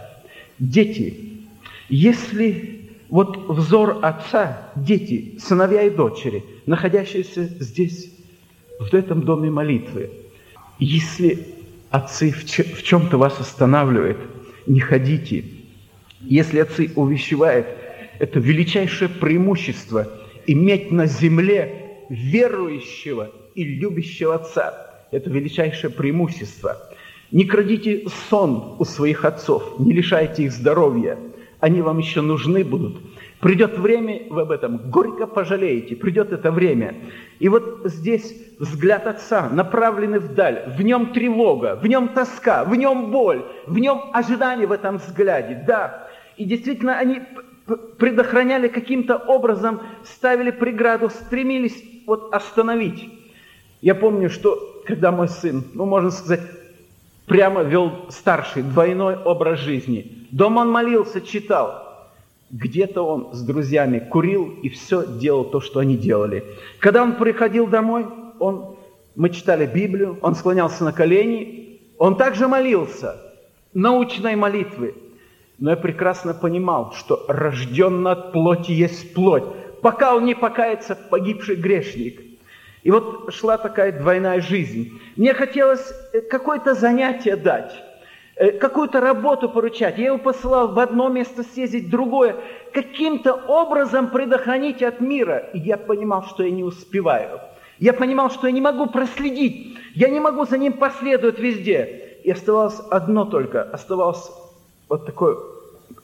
Дети, 0.58 1.42
если 1.88 2.81
вот 3.12 3.47
взор 3.47 3.99
отца, 4.00 4.71
дети, 4.75 5.37
сыновья 5.38 5.83
и 5.83 5.90
дочери, 5.90 6.42
находящиеся 6.64 7.45
здесь, 7.45 8.11
в 8.81 8.95
этом 8.95 9.21
доме 9.21 9.50
молитвы. 9.50 10.09
Если 10.78 11.47
отцы 11.90 12.31
в 12.31 12.83
чем-то 12.83 13.19
вас 13.19 13.38
останавливают, 13.38 14.16
не 14.66 14.81
ходите. 14.81 15.45
Если 16.23 16.61
отцы 16.61 16.90
увещевают, 16.97 17.66
это 18.19 18.40
величайшее 18.40 19.11
преимущество 19.11 20.09
иметь 20.47 20.90
на 20.90 21.04
земле 21.04 22.07
верующего 22.09 23.31
и 23.54 23.62
любящего 23.62 24.37
отца. 24.37 25.04
Это 25.11 25.28
величайшее 25.28 25.90
преимущество. 25.90 26.78
Не 27.31 27.45
крадите 27.45 28.07
сон 28.31 28.76
у 28.78 28.87
своих 28.87 29.26
отцов, 29.26 29.78
не 29.81 29.92
лишайте 29.92 30.45
их 30.45 30.52
здоровья– 30.52 31.19
они 31.62 31.81
вам 31.81 31.99
еще 31.99 32.23
нужны 32.23 32.64
будут. 32.64 32.97
Придет 33.38 33.78
время, 33.78 34.23
вы 34.31 34.42
об 34.42 34.50
этом 34.50 34.90
горько 34.90 35.28
пожалеете, 35.28 35.95
придет 35.95 36.33
это 36.33 36.50
время. 36.50 36.97
И 37.38 37.49
вот 37.49 37.83
здесь 37.85 38.35
взгляд 38.59 39.07
Отца, 39.07 39.49
направленный 39.49 40.19
вдаль, 40.19 40.75
в 40.76 40.83
нем 40.83 41.12
тревога, 41.12 41.78
в 41.81 41.87
нем 41.87 42.09
тоска, 42.09 42.64
в 42.64 42.75
нем 42.75 43.12
боль, 43.12 43.45
в 43.69 43.78
нем 43.78 44.11
ожидание 44.12 44.66
в 44.66 44.73
этом 44.73 44.97
взгляде, 44.97 45.62
да. 45.64 46.09
И 46.37 46.45
действительно 46.47 46.99
они 46.99 47.23
предохраняли 47.97 48.66
каким-то 48.66 49.16
образом, 49.16 49.83
ставили 50.02 50.50
преграду, 50.50 51.11
стремились 51.11 51.81
вот 52.09 52.35
остановить. 52.35 53.09
Я 53.83 53.95
помню, 53.95 54.31
что 54.31 54.83
когда 54.85 55.12
мой 55.12 55.28
сын, 55.28 55.62
ну 55.75 55.87
можно 55.87 56.11
сказать, 56.11 56.40
прямо 57.26 57.62
вел 57.62 58.06
старший 58.08 58.62
двойной 58.62 59.16
образ 59.16 59.60
жизни. 59.60 60.26
Дома 60.30 60.60
он 60.60 60.70
молился, 60.70 61.20
читал. 61.20 62.08
Где-то 62.50 63.02
он 63.02 63.32
с 63.32 63.42
друзьями 63.42 63.98
курил 63.98 64.58
и 64.62 64.68
все 64.68 65.06
делал 65.06 65.44
то, 65.44 65.60
что 65.60 65.80
они 65.80 65.96
делали. 65.96 66.44
Когда 66.78 67.02
он 67.02 67.14
приходил 67.14 67.66
домой, 67.66 68.06
он, 68.38 68.76
мы 69.16 69.30
читали 69.30 69.66
Библию, 69.66 70.18
он 70.20 70.34
склонялся 70.34 70.84
на 70.84 70.92
колени, 70.92 71.80
он 71.98 72.16
также 72.16 72.48
молился, 72.48 73.16
научной 73.72 74.36
молитвы. 74.36 74.94
Но 75.58 75.70
я 75.70 75.76
прекрасно 75.76 76.34
понимал, 76.34 76.92
что 76.92 77.24
рожден 77.28 78.06
от 78.06 78.32
плоти 78.32 78.72
есть 78.72 79.14
плоть. 79.14 79.44
Пока 79.80 80.14
он 80.14 80.24
не 80.24 80.34
покается, 80.34 80.94
погибший 80.94 81.56
грешник– 81.56 82.20
и 82.82 82.90
вот 82.90 83.32
шла 83.32 83.58
такая 83.58 83.92
двойная 83.92 84.40
жизнь. 84.40 85.00
Мне 85.16 85.34
хотелось 85.34 85.92
э, 86.12 86.20
какое-то 86.20 86.74
занятие 86.74 87.36
дать, 87.36 87.72
э, 88.34 88.50
какую-то 88.52 89.00
работу 89.00 89.48
поручать. 89.48 89.98
Я 89.98 90.06
его 90.06 90.18
посылал 90.18 90.72
в 90.72 90.78
одно 90.78 91.08
место 91.08 91.44
съездить, 91.44 91.86
в 91.86 91.90
другое. 91.90 92.36
Каким-то 92.72 93.34
образом 93.34 94.10
предохранить 94.10 94.82
от 94.82 95.00
мира. 95.00 95.50
И 95.52 95.60
я 95.60 95.76
понимал, 95.76 96.24
что 96.24 96.42
я 96.42 96.50
не 96.50 96.64
успеваю. 96.64 97.40
Я 97.78 97.92
понимал, 97.92 98.30
что 98.30 98.48
я 98.48 98.52
не 98.52 98.60
могу 98.60 98.86
проследить, 98.86 99.76
я 99.94 100.08
не 100.08 100.20
могу 100.20 100.44
за 100.44 100.58
ним 100.58 100.74
последовать 100.74 101.38
везде. 101.38 102.18
И 102.24 102.30
оставалось 102.30 102.80
одно 102.90 103.24
только, 103.24 103.62
оставалось 103.62 104.30
вот 104.88 105.06
такое 105.06 105.36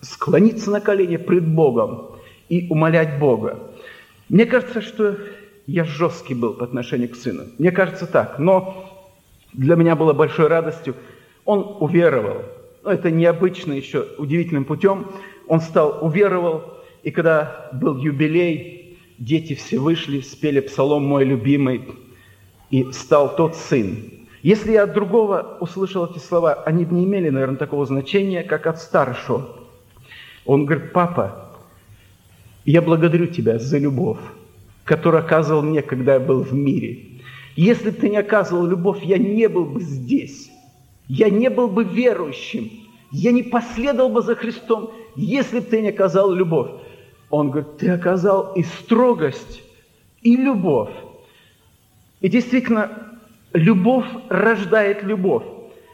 склониться 0.00 0.70
на 0.70 0.80
колени 0.80 1.16
пред 1.16 1.47
Богом 1.47 2.18
и 2.49 2.68
умолять 2.70 3.18
Бога. 3.18 3.58
Мне 4.28 4.44
кажется, 4.44 4.80
что 4.80 5.16
я 5.68 5.84
жесткий 5.84 6.34
был 6.34 6.54
по 6.54 6.64
отношению 6.64 7.10
к 7.10 7.14
сыну. 7.14 7.44
Мне 7.58 7.70
кажется 7.70 8.06
так. 8.06 8.38
Но 8.38 9.06
для 9.52 9.76
меня 9.76 9.96
было 9.96 10.14
большой 10.14 10.48
радостью. 10.48 10.94
Он 11.44 11.76
уверовал. 11.80 12.42
Но 12.82 12.90
это 12.90 13.10
необычно 13.10 13.75
еще, 13.75 14.06
удивительным 14.16 14.64
путем. 14.64 15.06
Он 15.46 15.60
стал, 15.60 15.98
уверовал. 16.00 16.78
И 17.02 17.10
когда 17.10 17.68
был 17.75 17.98
юбилей, 17.98 18.98
дети 19.18 19.54
все 19.54 19.78
вышли, 19.78 20.22
спели 20.22 20.60
псалом 20.60 21.04
«Мой 21.04 21.25
любимый», 21.25 21.82
и 22.70 22.90
стал 22.92 23.37
тот 23.37 23.54
сын. 23.54 23.96
Если 24.42 24.72
я 24.72 24.84
от 24.84 24.94
другого 24.94 25.58
услышал 25.60 26.06
эти 26.06 26.18
слова, 26.18 26.54
они 26.54 26.87
бы 26.87 26.94
не 26.94 27.04
имели, 27.04 27.28
наверное, 27.28 27.56
такого 27.56 27.84
значения, 27.84 28.42
как 28.42 28.66
от 28.66 28.78
старшего. 28.78 29.48
Он 30.46 30.64
говорит, 30.64 30.92
папа, 30.92 31.56
я 32.64 32.80
благодарю 32.80 33.26
тебя 33.26 33.58
за 33.58 33.78
любовь, 33.78 34.20
которую 34.88 35.23
оказывал 35.23 35.61
мне, 35.61 35.83
когда 35.83 36.14
я 36.14 36.21
был 36.21 36.40
в 36.42 36.54
мире. 36.54 37.21
Если 37.57 37.90
бы 37.90 37.97
ты 37.97 38.09
не 38.09 38.16
оказывал 38.16 38.64
любовь, 38.64 39.02
я 39.04 39.18
не 39.18 39.47
был 39.47 39.66
бы 39.66 39.83
здесь. 39.83 40.50
Я 41.09 41.28
не 41.28 41.50
был 41.50 41.68
бы 41.68 41.85
верующим. 41.85 42.71
Я 43.11 43.33
не 43.33 43.42
последовал 43.42 44.09
бы 44.09 44.23
за 44.23 44.35
Христом, 44.35 44.90
если 45.14 45.61
бы 45.61 45.66
ты 45.66 45.83
не 45.83 45.90
оказал 45.90 46.33
любовь. 46.33 46.71
Он 47.28 47.50
говорит, 47.50 47.76
ты 47.76 47.90
оказал 47.90 48.54
и 48.54 48.62
строгость, 48.62 49.62
и 50.23 50.37
любовь. 50.37 50.95
И 52.23 52.30
действительно, 52.30 53.18
любовь 53.52 54.07
рождает 54.30 55.02
любовь. 55.02 55.45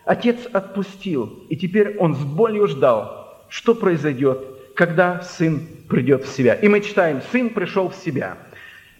Отец 0.05 0.39
отпустил, 0.53 1.45
и 1.49 1.57
теперь 1.57 1.97
он 1.99 2.15
с 2.15 2.23
болью 2.23 2.69
ждал, 2.69 3.43
что 3.49 3.75
произойдет, 3.75 4.39
когда 4.77 5.21
сын 5.23 5.67
придет 5.89 6.25
в 6.25 6.29
себя. 6.29 6.55
И 6.55 6.69
мы 6.69 6.81
читаем, 6.81 7.23
сын 7.33 7.51
пришел 7.51 7.89
в 7.89 7.97
себя. 7.97 8.37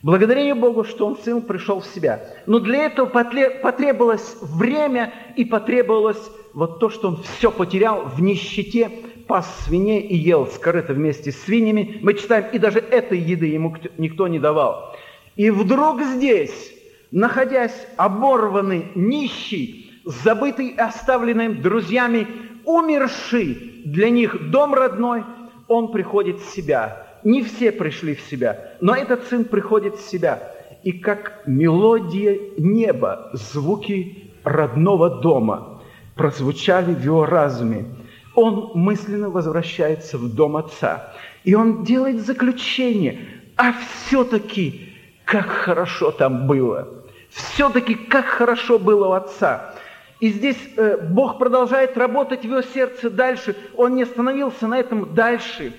Благодарение 0.05 0.55
Богу, 0.55 0.85
что 0.85 1.07
он 1.07 1.17
сын 1.17 1.41
пришел 1.41 1.81
в 1.81 1.87
себя. 1.87 2.21
Но 2.45 2.59
для 2.59 2.85
этого 2.85 3.07
потребовалось 3.07 4.37
время 4.43 5.15
и 5.35 5.47
потребовалось 5.47 6.31
вот 6.53 6.79
то, 6.79 6.91
что 6.91 7.09
он 7.09 7.23
все 7.23 7.51
потерял 7.51 8.05
в 8.05 8.21
нищете, 8.21 8.91
пас 9.27 9.65
свиней 9.65 10.01
и 10.01 10.15
ел 10.15 10.47
скорыто 10.47 10.93
вместе 10.93 11.33
с 11.33 11.41
свиньями. 11.45 12.01
Мы 12.03 12.13
читаем, 12.13 12.45
и 12.53 12.59
даже 12.59 12.81
этой 12.81 13.19
еды 13.19 13.47
ему 13.47 13.75
никто 13.97 14.29
не 14.29 14.39
давал. 14.39 14.95
И 15.37 15.49
вдруг 15.49 16.03
здесь 16.03 16.75
находясь 17.11 17.87
оборванный, 17.97 18.91
нищий, 18.95 19.91
забытый, 20.05 20.75
оставленный 20.77 21.55
друзьями, 21.55 22.27
умерший 22.67 23.83
для 23.87 24.11
них 24.11 24.51
дом 24.51 24.75
родной, 24.75 25.25
он 25.67 25.93
приходит 25.93 26.41
в 26.41 26.55
себя. 26.55 27.07
Не 27.25 27.43
все 27.43 27.73
пришли 27.73 28.15
в 28.15 28.21
себя, 28.21 28.75
но 28.81 28.95
этот 28.95 29.25
сын 29.25 29.45
приходит 29.45 29.97
в 29.97 30.09
себя. 30.09 30.53
И 30.83 30.93
как 30.93 31.43
мелодия 31.47 32.39
неба, 32.59 33.31
звуки 33.33 34.31
родного 34.45 35.09
дома 35.23 35.83
прозвучали 36.15 36.95
в 36.95 37.03
его 37.03 37.25
разуме. 37.25 37.87
Он 38.35 38.73
мысленно 38.75 39.31
возвращается 39.31 40.19
в 40.19 40.35
дом 40.35 40.57
отца. 40.57 41.13
И 41.45 41.55
он 41.55 41.85
делает 41.85 42.21
заключение. 42.21 43.21
А 43.57 43.73
все-таки, 43.73 44.93
как 45.25 45.47
хорошо 45.47 46.11
там 46.11 46.47
было. 46.47 46.89
Все-таки 47.31 47.95
как 47.95 48.27
хорошо 48.27 48.79
было 48.79 49.09
у 49.09 49.13
отца. 49.13 49.75
И 50.21 50.29
здесь 50.29 50.59
э, 50.77 50.99
Бог 51.11 51.39
продолжает 51.39 51.97
работать 51.97 52.43
в 52.43 52.45
его 52.45 52.63
сердце 52.63 53.11
дальше. 53.11 53.57
Он 53.77 53.95
не 53.95 54.03
остановился 54.03 54.67
на 54.67 54.79
этом 54.79 55.15
дальше. 55.15 55.73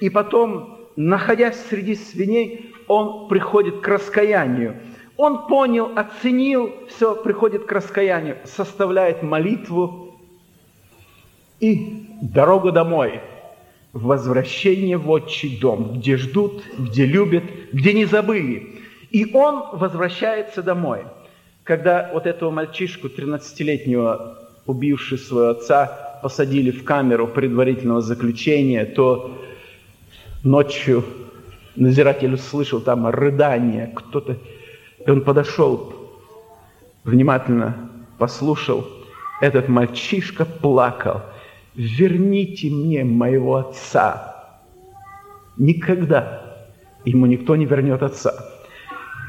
И 0.00 0.08
потом, 0.08 0.81
находясь 0.96 1.58
среди 1.68 1.94
свиней, 1.94 2.72
он 2.88 3.28
приходит 3.28 3.80
к 3.80 3.88
раскаянию. 3.88 4.76
Он 5.16 5.46
понял, 5.46 5.92
оценил, 5.94 6.72
все, 6.88 7.14
приходит 7.14 7.64
к 7.64 7.72
раскаянию, 7.72 8.38
составляет 8.44 9.22
молитву 9.22 10.18
и 11.60 12.06
дорогу 12.20 12.72
домой. 12.72 13.20
Возвращение 13.92 14.96
в 14.96 15.10
отчий 15.10 15.58
дом, 15.60 15.98
где 15.98 16.16
ждут, 16.16 16.62
где 16.78 17.04
любят, 17.04 17.44
где 17.72 17.92
не 17.92 18.06
забыли. 18.06 18.80
И 19.10 19.30
он 19.34 19.64
возвращается 19.72 20.62
домой. 20.62 21.04
Когда 21.62 22.10
вот 22.12 22.26
этого 22.26 22.50
мальчишку, 22.50 23.08
13-летнего, 23.08 24.38
убивший 24.66 25.18
своего 25.18 25.50
отца, 25.50 26.18
посадили 26.22 26.70
в 26.70 26.84
камеру 26.84 27.28
предварительного 27.28 28.00
заключения, 28.00 28.86
то 28.86 29.41
ночью 30.42 31.04
надзиратель 31.76 32.34
услышал 32.34 32.80
там 32.80 33.06
рыдание, 33.06 33.92
кто-то, 33.94 34.38
и 35.04 35.10
он 35.10 35.22
подошел, 35.22 35.94
внимательно 37.04 37.90
послушал, 38.18 38.86
этот 39.40 39.68
мальчишка 39.68 40.44
плакал, 40.44 41.22
верните 41.74 42.70
мне 42.70 43.04
моего 43.04 43.56
отца. 43.56 44.56
Никогда 45.56 46.42
ему 47.04 47.26
никто 47.26 47.56
не 47.56 47.66
вернет 47.66 48.02
отца. 48.02 48.34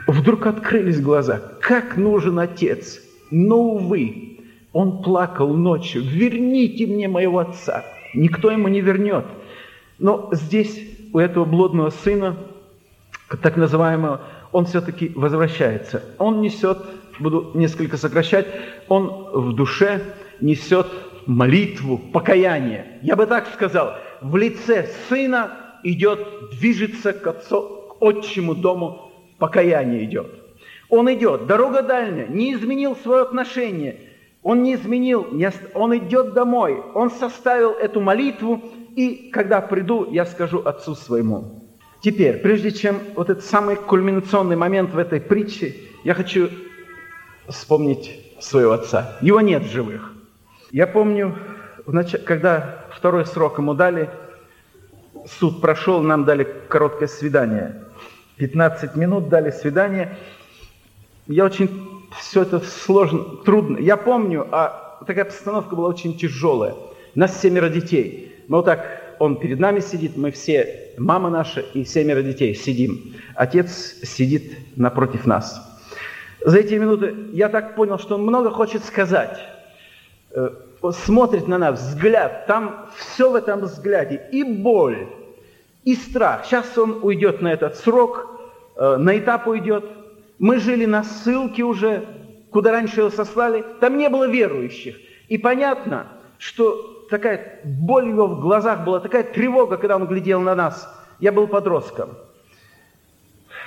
Вдруг 0.08 0.46
открылись 0.46 1.02
глаза. 1.02 1.42
Как 1.62 1.98
нужен 1.98 2.40
отец? 2.40 3.00
Но, 3.32 3.58
увы, 3.58 4.40
он 4.74 5.02
плакал 5.02 5.54
ночью. 5.54 6.04
Верните 6.04 6.86
мне 6.86 7.08
моего 7.08 7.40
отца. 7.40 7.84
Никто 8.14 8.52
ему 8.52 8.68
не 8.68 8.82
вернет. 8.82 9.26
Но 9.98 10.30
здесь 10.34 10.93
у 11.14 11.20
этого 11.20 11.46
блудного 11.46 11.92
сына, 11.92 12.36
так 13.42 13.56
называемого, 13.56 14.22
он 14.52 14.66
все-таки 14.66 15.12
возвращается. 15.16 16.04
Он 16.18 16.42
несет, 16.42 16.80
буду 17.20 17.52
несколько 17.54 17.98
сокращать, 17.98 18.48
он 18.90 19.30
в 19.32 19.54
душе 19.54 20.02
несет 20.42 20.88
молитву, 21.26 21.98
покаяние. 21.98 23.00
Я 23.02 23.16
бы 23.16 23.26
так 23.28 23.48
сказал, 23.54 23.96
в 24.22 24.36
лице 24.36 24.90
сына 25.08 25.52
идет, 25.84 26.28
движется 26.52 27.14
к 27.14 27.26
отцу, 27.26 27.62
к 27.90 28.02
отчему 28.02 28.56
дому 28.56 29.12
покаяние 29.38 30.06
идет. 30.06 30.28
Он 30.90 31.12
идет, 31.14 31.46
дорога 31.48 31.82
дальняя, 31.82 32.28
не 32.28 32.54
изменил 32.54 32.96
свое 32.96 33.24
отношение, 33.24 34.00
он 34.42 34.64
не 34.64 34.76
изменил, 34.76 35.26
он 35.74 35.98
идет 35.98 36.34
домой, 36.34 36.82
он 36.94 37.10
составил 37.10 37.72
эту 37.72 38.02
молитву, 38.02 38.62
и 38.96 39.30
когда 39.32 39.62
приду, 39.62 40.10
я 40.12 40.26
скажу 40.26 40.60
отцу 40.60 40.96
своему. 40.96 41.64
Теперь, 42.02 42.40
прежде 42.40 42.72
чем 42.72 43.00
вот 43.16 43.30
этот 43.30 43.46
самый 43.46 43.76
кульминационный 43.76 44.56
момент 44.56 44.94
в 44.94 44.98
этой 44.98 45.22
притче, 45.22 45.76
я 46.04 46.14
хочу 46.14 46.50
вспомнить 47.48 48.36
своего 48.40 48.74
отца. 48.74 49.18
Его 49.22 49.42
нет 49.42 49.64
в 49.64 49.72
живых. 49.72 50.14
Я 50.72 50.86
помню, 50.86 51.38
когда 52.26 52.86
второй 52.92 53.26
срок 53.26 53.58
ему 53.58 53.74
дали, 53.74 54.10
суд 55.26 55.62
прошел, 55.62 56.02
нам 56.02 56.26
дали 56.26 56.48
короткое 56.68 57.08
свидание. 57.08 57.84
15 58.38 58.96
минут 58.96 59.30
дали 59.30 59.52
свидание. 59.52 60.18
Я 61.28 61.46
очень 61.46 61.70
все 62.20 62.42
это 62.42 62.60
сложно, 62.60 63.24
трудно. 63.46 63.78
Я 63.78 63.98
помню, 63.98 64.48
а 64.52 65.00
такая 65.08 65.26
постановка 65.26 65.76
была 65.76 65.90
очень 65.90 66.18
тяжелая. 66.18 66.76
Нас 67.16 67.40
семеро 67.40 67.70
детей. 67.70 68.33
Вот 68.48 68.66
так, 68.66 69.16
он 69.20 69.38
перед 69.38 69.60
нами 69.60 69.80
сидит, 69.80 70.18
мы 70.18 70.32
все, 70.32 70.92
мама 70.98 71.30
наша 71.30 71.62
и 71.62 71.86
семеро 71.86 72.22
детей 72.22 72.54
сидим. 72.54 73.14
Отец 73.36 73.96
сидит 74.04 74.54
напротив 74.76 75.26
нас. 75.26 75.70
За 76.46 76.58
эти 76.58 76.74
минуты 76.74 77.16
я 77.32 77.50
так 77.50 77.76
понял, 77.76 77.98
что 77.98 78.16
он 78.16 78.24
много 78.24 78.52
хочет 78.52 78.84
сказать. 78.84 79.40
Э, 80.32 80.50
смотрит 80.92 81.48
на 81.48 81.58
нас, 81.58 81.80
взгляд, 81.80 82.46
там 82.48 82.90
все 82.98 83.32
в 83.32 83.36
этом 83.36 83.62
взгляде. 83.62 84.28
И 84.32 84.44
боль, 84.44 85.08
и 85.86 85.96
страх. 85.96 86.46
Сейчас 86.46 86.78
он 86.78 87.00
уйдет 87.02 87.42
на 87.42 87.54
этот 87.54 87.78
срок, 87.78 88.42
э, 88.76 88.98
на 88.98 89.18
этап 89.18 89.48
уйдет. 89.48 89.86
Мы 90.40 90.60
жили 90.60 90.86
на 90.86 91.04
ссылке 91.04 91.64
уже, 91.64 92.06
куда 92.50 92.72
раньше 92.72 93.02
его 93.02 93.10
сослали. 93.10 93.64
Там 93.80 93.98
не 93.98 94.10
было 94.10 94.28
верующих. 94.28 94.98
И 95.30 95.38
понятно, 95.38 96.08
что 96.38 96.93
такая 97.14 97.60
боль 97.64 98.10
его 98.10 98.26
в 98.26 98.40
глазах 98.40 98.84
была, 98.84 99.00
такая 99.00 99.24
тревога, 99.24 99.78
когда 99.78 99.98
он 99.98 100.08
глядел 100.08 100.42
на 100.42 100.56
нас. 100.56 100.90
Я 101.20 101.32
был 101.32 101.48
подростком. 101.48 102.10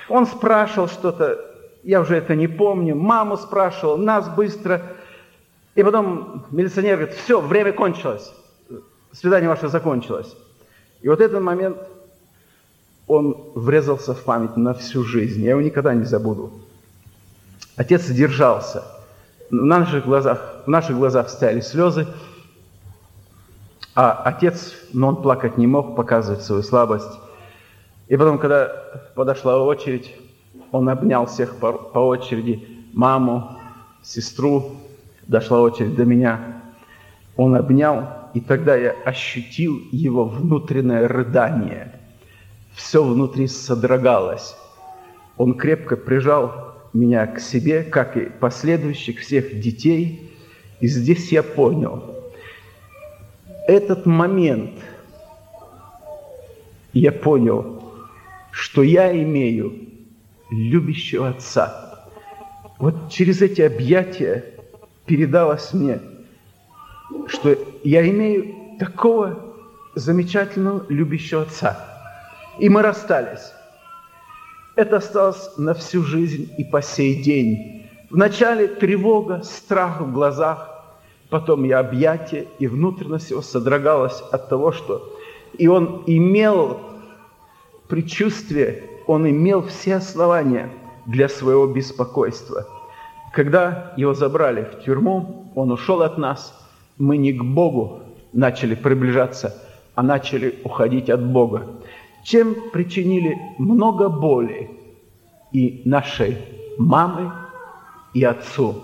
Он 0.09 0.25
спрашивал 0.27 0.89
что-то, 0.89 1.39
я 1.83 2.01
уже 2.01 2.17
это 2.17 2.35
не 2.35 2.47
помню. 2.47 2.95
Маму 2.95 3.37
спрашивал, 3.37 3.97
нас 3.97 4.27
быстро. 4.27 4.81
И 5.75 5.83
потом 5.83 6.45
милиционер 6.51 6.97
говорит, 6.97 7.15
все, 7.15 7.39
время 7.39 7.71
кончилось. 7.71 8.33
Свидание 9.13 9.47
ваше 9.47 9.69
закончилось. 9.69 10.35
И 11.01 11.07
вот 11.07 11.21
этот 11.21 11.41
момент 11.41 11.77
он 13.07 13.51
врезался 13.55 14.13
в 14.13 14.23
память 14.23 14.57
на 14.57 14.73
всю 14.73 15.05
жизнь. 15.05 15.41
Я 15.41 15.51
его 15.51 15.61
никогда 15.61 15.93
не 15.93 16.03
забуду. 16.03 16.51
Отец 17.77 18.07
держался. 18.07 18.83
В 19.49 19.53
наших 19.53 20.03
глазах, 20.03 20.63
в 20.65 20.69
наших 20.69 20.97
глазах 20.97 21.29
стояли 21.29 21.61
слезы, 21.61 22.07
а 23.97 24.11
отец, 24.25 24.75
но 24.93 25.07
он 25.07 25.23
плакать 25.23 25.57
не 25.57 25.65
мог, 25.65 25.95
показывать 25.95 26.43
свою 26.43 26.61
слабость. 26.61 27.19
И 28.07 28.15
потом, 28.15 28.37
когда 28.37 28.67
подошла 29.15 29.59
очередь, 29.63 30.15
он 30.71 30.87
обнял 30.87 31.25
всех 31.25 31.55
по, 31.55 31.73
по 31.73 31.97
очереди, 31.97 32.85
маму, 32.93 33.57
сестру, 34.03 34.73
дошла 35.27 35.61
очередь 35.61 35.95
до 35.95 36.05
меня. 36.05 36.61
Он 37.37 37.55
обнял, 37.55 38.07
и 38.35 38.39
тогда 38.39 38.75
я 38.75 38.93
ощутил 39.03 39.79
его 39.91 40.25
внутреннее 40.25 41.07
рыдание. 41.07 41.99
Все 42.75 43.03
внутри 43.03 43.47
содрогалось. 43.47 44.55
Он 45.37 45.55
крепко 45.55 45.97
прижал 45.97 46.75
меня 46.93 47.25
к 47.25 47.39
себе, 47.39 47.81
как 47.81 48.15
и 48.15 48.29
последующих 48.29 49.21
всех 49.21 49.59
детей. 49.59 50.31
И 50.81 50.87
здесь 50.87 51.31
я 51.31 51.41
понял, 51.41 52.16
этот 53.67 54.05
момент 54.05 54.71
я 56.93 57.11
понял, 57.11 57.83
что 58.51 58.81
я 58.81 59.11
имею 59.11 59.73
любящего 60.49 61.29
отца. 61.29 62.05
Вот 62.79 63.09
через 63.11 63.41
эти 63.41 63.61
объятия 63.61 64.45
передалось 65.05 65.73
мне, 65.73 65.99
что 67.27 67.57
я 67.83 68.07
имею 68.09 68.77
такого 68.79 69.55
замечательного 69.95 70.85
любящего 70.89 71.41
отца. 71.41 71.77
И 72.59 72.69
мы 72.69 72.81
расстались. 72.81 73.51
Это 74.75 74.97
осталось 74.97 75.57
на 75.57 75.73
всю 75.73 76.03
жизнь 76.03 76.51
и 76.57 76.63
по 76.63 76.81
сей 76.81 77.21
день. 77.21 77.89
Вначале 78.09 78.67
тревога, 78.67 79.41
страх 79.43 80.01
в 80.01 80.13
глазах, 80.13 80.76
потом 81.29 81.63
я 81.63 81.79
объятие, 81.79 82.47
и 82.59 82.67
внутренность 82.67 83.31
его 83.31 83.41
содрогалась 83.41 84.21
от 84.31 84.49
того, 84.49 84.71
что... 84.71 85.13
И 85.57 85.67
он 85.67 86.03
имел 86.05 86.79
предчувствие, 87.87 88.83
он 89.07 89.27
имел 89.29 89.63
все 89.63 89.95
основания 89.95 90.69
для 91.05 91.29
своего 91.29 91.65
беспокойства. 91.67 92.67
Когда 93.33 93.93
его 93.97 94.13
забрали 94.13 94.63
в 94.63 94.83
тюрьму, 94.83 95.51
он 95.55 95.71
ушел 95.71 96.01
от 96.01 96.17
нас, 96.17 96.53
мы 96.97 97.17
не 97.17 97.33
к 97.33 97.43
Богу 97.43 98.01
начали 98.33 98.75
приближаться, 98.75 99.55
а 99.95 100.03
начали 100.03 100.59
уходить 100.63 101.09
от 101.09 101.23
Бога 101.25 101.65
чем 102.27 102.55
причинили 102.71 103.39
много 103.57 104.09
боли 104.09 104.69
и 105.53 105.81
нашей 105.85 106.37
мамы, 106.77 107.31
и 108.13 108.23
отцу. 108.23 108.75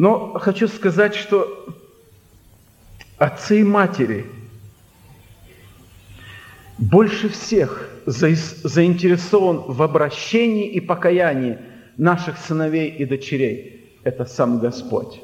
Но 0.00 0.32
хочу 0.38 0.66
сказать, 0.66 1.14
что 1.14 1.66
отцы 3.18 3.60
и 3.60 3.62
матери 3.62 4.24
больше 6.78 7.28
всех 7.28 7.86
заинтересован 8.06 9.58
в 9.58 9.82
обращении 9.82 10.70
и 10.70 10.80
покаянии 10.80 11.58
наших 11.98 12.38
сыновей 12.38 12.88
и 12.88 13.04
дочерей. 13.04 13.92
Это 14.02 14.24
сам 14.24 14.58
Господь. 14.58 15.20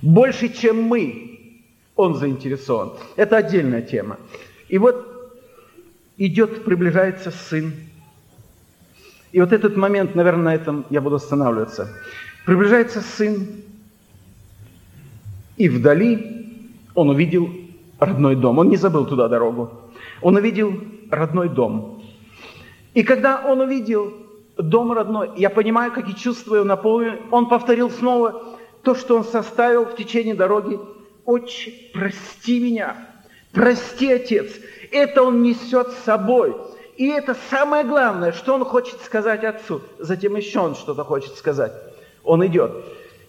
Больше, 0.00 0.48
чем 0.48 0.80
мы, 0.80 1.66
Он 1.96 2.14
заинтересован. 2.14 2.92
Это 3.16 3.38
отдельная 3.38 3.82
тема. 3.82 4.20
И 4.68 4.78
вот 4.78 5.34
идет, 6.18 6.64
приближается 6.64 7.32
сын. 7.32 7.74
И 9.32 9.40
вот 9.40 9.52
этот 9.52 9.76
момент, 9.76 10.14
наверное, 10.14 10.44
на 10.44 10.54
этом 10.54 10.86
я 10.88 11.00
буду 11.00 11.16
останавливаться. 11.16 11.92
Приближается 12.46 13.00
сын, 13.00 13.64
и 15.58 15.68
вдали 15.68 16.46
он 16.94 17.10
увидел 17.10 17.50
родной 17.98 18.36
дом. 18.36 18.58
Он 18.58 18.68
не 18.68 18.76
забыл 18.76 19.06
туда 19.06 19.28
дорогу. 19.28 19.70
Он 20.22 20.36
увидел 20.36 20.72
родной 21.10 21.48
дом. 21.48 22.02
И 22.94 23.02
когда 23.02 23.42
он 23.44 23.60
увидел 23.60 24.12
дом 24.56 24.92
родной, 24.92 25.30
я 25.36 25.50
понимаю, 25.50 25.92
какие 25.92 26.14
чувства 26.14 26.56
его 26.56 26.64
наполнили, 26.64 27.20
он 27.30 27.48
повторил 27.48 27.90
снова 27.90 28.56
то, 28.82 28.94
что 28.94 29.16
он 29.16 29.24
составил 29.24 29.84
в 29.84 29.96
течение 29.96 30.34
дороги. 30.34 30.78
«Отче, 31.24 31.74
прости 31.92 32.58
меня, 32.58 32.96
прости, 33.52 34.10
Отец, 34.10 34.50
это 34.90 35.22
он 35.22 35.42
несет 35.42 35.90
с 35.90 36.04
собой. 36.04 36.56
И 36.96 37.06
это 37.06 37.36
самое 37.50 37.84
главное, 37.84 38.32
что 38.32 38.54
он 38.54 38.64
хочет 38.64 39.00
сказать 39.02 39.44
отцу. 39.44 39.82
Затем 39.98 40.36
еще 40.36 40.60
он 40.60 40.74
что-то 40.74 41.04
хочет 41.04 41.36
сказать. 41.36 41.72
Он 42.24 42.44
идет. 42.46 42.72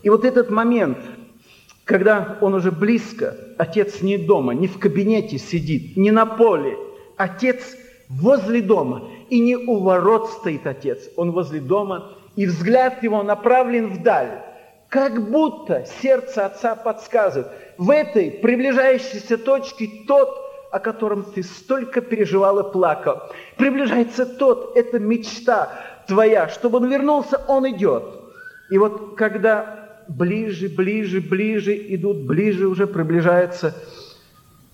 И 0.02 0.10
вот 0.10 0.24
этот 0.24 0.50
момент, 0.50 0.98
когда 1.90 2.38
он 2.42 2.54
уже 2.54 2.72
близко, 2.72 3.36
отец 3.58 4.04
не 4.04 4.20
дома, 4.20 4.54
не 4.54 4.68
в 4.68 4.78
кабинете 4.78 5.40
сидит, 5.40 5.98
не 5.98 6.12
на 6.12 6.28
поле. 6.28 6.78
Отец 7.18 7.76
возле 8.08 8.62
дома. 8.62 9.10
И 9.32 9.40
не 9.40 9.56
у 9.56 9.80
ворот 9.80 10.30
стоит 10.30 10.68
отец, 10.68 11.10
он 11.16 11.32
возле 11.32 11.60
дома, 11.60 12.12
и 12.36 12.46
взгляд 12.46 13.02
его 13.02 13.24
направлен 13.24 13.88
вдаль. 13.88 14.44
Как 14.88 15.32
будто 15.32 15.88
сердце 16.04 16.46
отца 16.46 16.76
подсказывает, 16.76 17.48
в 17.80 17.90
этой 17.90 18.30
приближающейся 18.30 19.40
точке 19.40 19.90
тот, 20.08 20.30
о 20.72 20.78
котором 20.78 21.24
ты 21.24 21.42
столько 21.42 22.02
переживал 22.02 22.60
и 22.60 22.72
плакал. 22.72 23.24
Приближается 23.58 24.28
тот, 24.28 24.78
это 24.78 25.00
мечта 25.00 25.72
твоя, 26.08 26.50
чтобы 26.50 26.78
он 26.78 26.88
вернулся, 26.88 27.42
он 27.48 27.68
идет. 27.68 28.04
И 28.70 28.78
вот 28.78 29.16
когда 29.18 29.79
ближе, 30.10 30.68
ближе, 30.68 31.22
ближе 31.22 31.76
идут, 31.96 32.18
ближе 32.18 32.68
уже 32.68 32.88
приближается, 32.88 33.76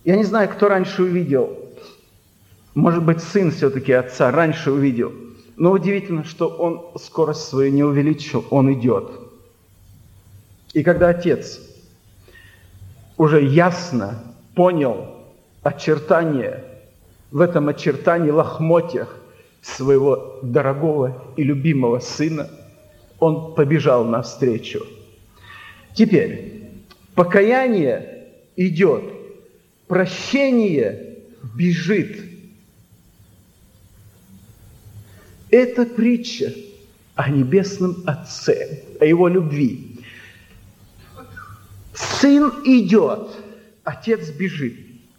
я 0.03 0.15
не 0.15 0.23
знаю, 0.23 0.49
кто 0.49 0.69
раньше 0.69 1.03
увидел, 1.03 1.57
может 2.73 3.03
быть, 3.03 3.21
сын 3.21 3.51
все-таки 3.51 3.93
отца 3.93 4.31
раньше 4.31 4.71
увидел, 4.71 5.13
но 5.57 5.71
удивительно, 5.71 6.23
что 6.23 6.47
он 6.47 6.97
скорость 6.99 7.47
свою 7.47 7.71
не 7.71 7.83
увеличил, 7.83 8.45
он 8.49 8.73
идет. 8.73 9.11
И 10.73 10.83
когда 10.83 11.09
отец 11.09 11.61
уже 13.17 13.43
ясно 13.43 14.23
понял, 14.55 15.07
очертания, 15.63 16.63
в 17.31 17.39
этом 17.39 17.69
очертании 17.69 18.29
лохмотьях 18.29 19.15
своего 19.61 20.39
дорогого 20.41 21.23
и 21.37 21.43
любимого 21.43 21.99
сына, 21.99 22.49
он 23.19 23.55
побежал 23.55 24.03
навстречу. 24.05 24.85
Теперь, 25.95 26.69
покаяние 27.15 28.27
идет, 28.55 29.03
прощение 29.87 31.17
бежит. 31.55 32.21
Это 35.49 35.85
притча 35.85 36.53
о 37.15 37.29
небесном 37.29 38.03
Отце, 38.05 38.83
о 38.99 39.05
Его 39.05 39.27
любви. 39.27 39.99
Сын 41.93 42.51
идет, 42.65 43.29
Отец 43.83 44.29
бежит 44.29 44.75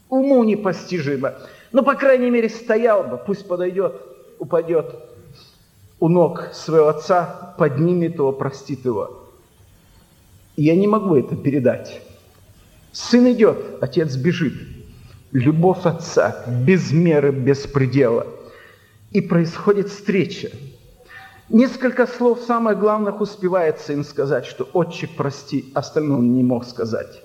уму 0.09 0.45
непостижимо. 0.45 1.35
Но, 1.73 1.83
по 1.83 1.95
крайней 1.95 2.31
мере, 2.31 2.49
стоял 2.49 3.05
бы, 3.05 3.19
пусть 3.19 3.47
подойдет, 3.47 4.01
упадет 4.39 4.95
у 5.99 6.09
ног 6.09 6.51
своего 6.53 6.89
отца, 6.89 7.55
поднимет 7.59 8.15
его, 8.15 8.33
простит 8.33 8.85
его. 8.85 9.26
Я 10.57 10.75
не 10.75 10.87
могу 10.87 11.16
это 11.16 11.37
передать. 11.37 12.01
Сын 12.92 13.31
идет, 13.33 13.79
отец 13.81 14.16
бежит. 14.16 14.55
Любовь 15.33 15.85
отца 15.85 16.45
без 16.64 16.92
меры, 16.92 17.31
без 17.31 17.66
предела. 17.66 18.27
И 19.11 19.21
происходит 19.21 19.88
встреча. 19.88 20.51
Несколько 21.49 22.07
слов 22.07 22.40
самое 22.47 22.77
главное 22.77 23.12
успевает 23.12 23.79
сын 23.81 24.05
сказать, 24.05 24.47
что 24.47 24.64
«Отче, 24.73 25.09
прости», 25.16 25.71
остальное 25.75 26.19
он 26.19 26.35
не 26.35 26.42
мог 26.42 26.64
сказать 26.64 27.23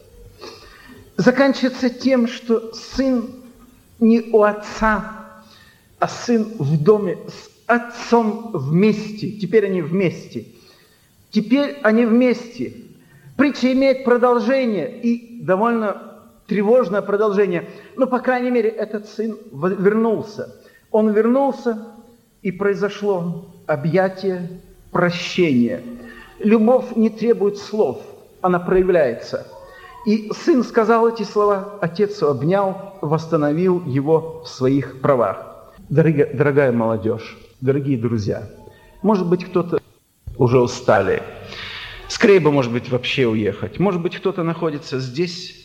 заканчивается 1.22 1.90
тем, 1.90 2.28
что 2.28 2.74
сын 2.74 3.30
не 4.00 4.22
у 4.32 4.44
отца, 4.44 5.44
а 6.00 6.08
сын 6.08 6.56
в 6.58 6.82
доме 6.82 7.18
с 7.28 7.50
отцом 7.68 8.52
вместе. 8.54 9.32
Теперь 9.32 9.68
они 9.68 9.82
вместе. 9.82 10.46
Теперь 11.30 11.78
они 11.84 12.06
вместе. 12.06 12.74
Притча 13.42 13.74
имеет 13.74 14.04
продолжение 14.04 15.02
и 15.02 15.42
довольно 15.42 16.22
тревожное 16.46 17.02
продолжение. 17.02 17.68
Но, 17.98 18.06
по 18.06 18.20
крайней 18.20 18.52
мере, 18.52 18.70
этот 18.70 19.10
сын 19.10 19.36
вернулся. 19.52 20.54
Он 20.92 21.10
вернулся, 21.10 21.88
и 22.44 22.52
произошло 22.52 23.48
объятие 23.66 24.62
прощения. 24.92 25.82
Любовь 26.38 26.96
не 26.96 27.10
требует 27.10 27.58
слов, 27.58 28.04
она 28.42 28.60
проявляется– 28.60 29.48
и 30.06 30.32
сын 30.34 30.64
сказал 30.64 31.08
эти 31.10 31.24
слова, 31.24 31.78
отец 31.82 32.22
обнял, 32.22 32.96
восстановил 33.02 33.84
его 33.86 34.42
в 34.44 34.48
своих 34.48 35.02
правах. 35.02 35.68
Дорогая, 35.90 36.32
дорогая 36.32 36.72
молодежь, 36.72 37.38
дорогие 37.60 37.98
друзья, 37.98 38.48
может 39.02 39.28
быть, 39.28 39.46
кто-то 39.46 39.80
уже 40.38 40.60
устали. 40.60 41.22
Скорее 42.12 42.42
бы, 42.42 42.52
может 42.52 42.74
быть, 42.74 42.90
вообще 42.90 43.26
уехать. 43.26 43.80
Может 43.80 44.02
быть, 44.02 44.18
кто-то 44.18 44.44
находится 44.44 45.00
здесь, 45.00 45.56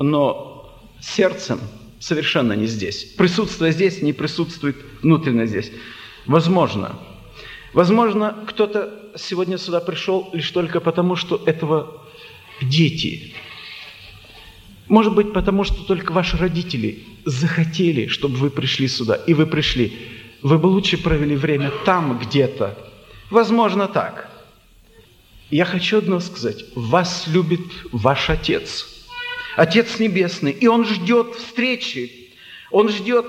но 0.00 0.76
сердцем 1.00 1.60
совершенно 2.00 2.54
не 2.54 2.66
здесь. 2.66 3.04
Присутствие 3.16 3.70
здесь 3.70 4.02
не 4.02 4.12
присутствует 4.12 4.76
внутренне 5.02 5.46
здесь. 5.46 5.70
Возможно. 6.26 6.98
Возможно, 7.72 8.36
кто-то 8.48 9.12
сегодня 9.16 9.58
сюда 9.58 9.78
пришел 9.78 10.28
лишь 10.32 10.50
только 10.50 10.80
потому, 10.80 11.14
что 11.14 11.40
этого 11.46 12.02
дети. 12.60 13.34
Может 14.88 15.14
быть, 15.14 15.32
потому 15.32 15.62
что 15.62 15.84
только 15.84 16.10
ваши 16.10 16.36
родители 16.36 17.04
захотели, 17.24 18.08
чтобы 18.08 18.34
вы 18.38 18.50
пришли 18.50 18.88
сюда, 18.88 19.14
и 19.14 19.34
вы 19.34 19.46
пришли. 19.46 19.96
Вы 20.42 20.58
бы 20.58 20.66
лучше 20.66 21.00
провели 21.00 21.36
время 21.36 21.70
там 21.84 22.18
где-то. 22.18 22.76
Возможно, 23.30 23.86
так. 23.86 24.35
Я 25.50 25.64
хочу 25.64 25.98
одно 25.98 26.20
сказать. 26.20 26.64
Вас 26.74 27.26
любит 27.26 27.60
ваш 27.92 28.30
Отец. 28.30 28.86
Отец 29.56 29.98
Небесный. 29.98 30.52
И 30.52 30.66
Он 30.66 30.84
ждет 30.84 31.34
встречи. 31.36 32.30
Он 32.70 32.88
ждет, 32.88 33.26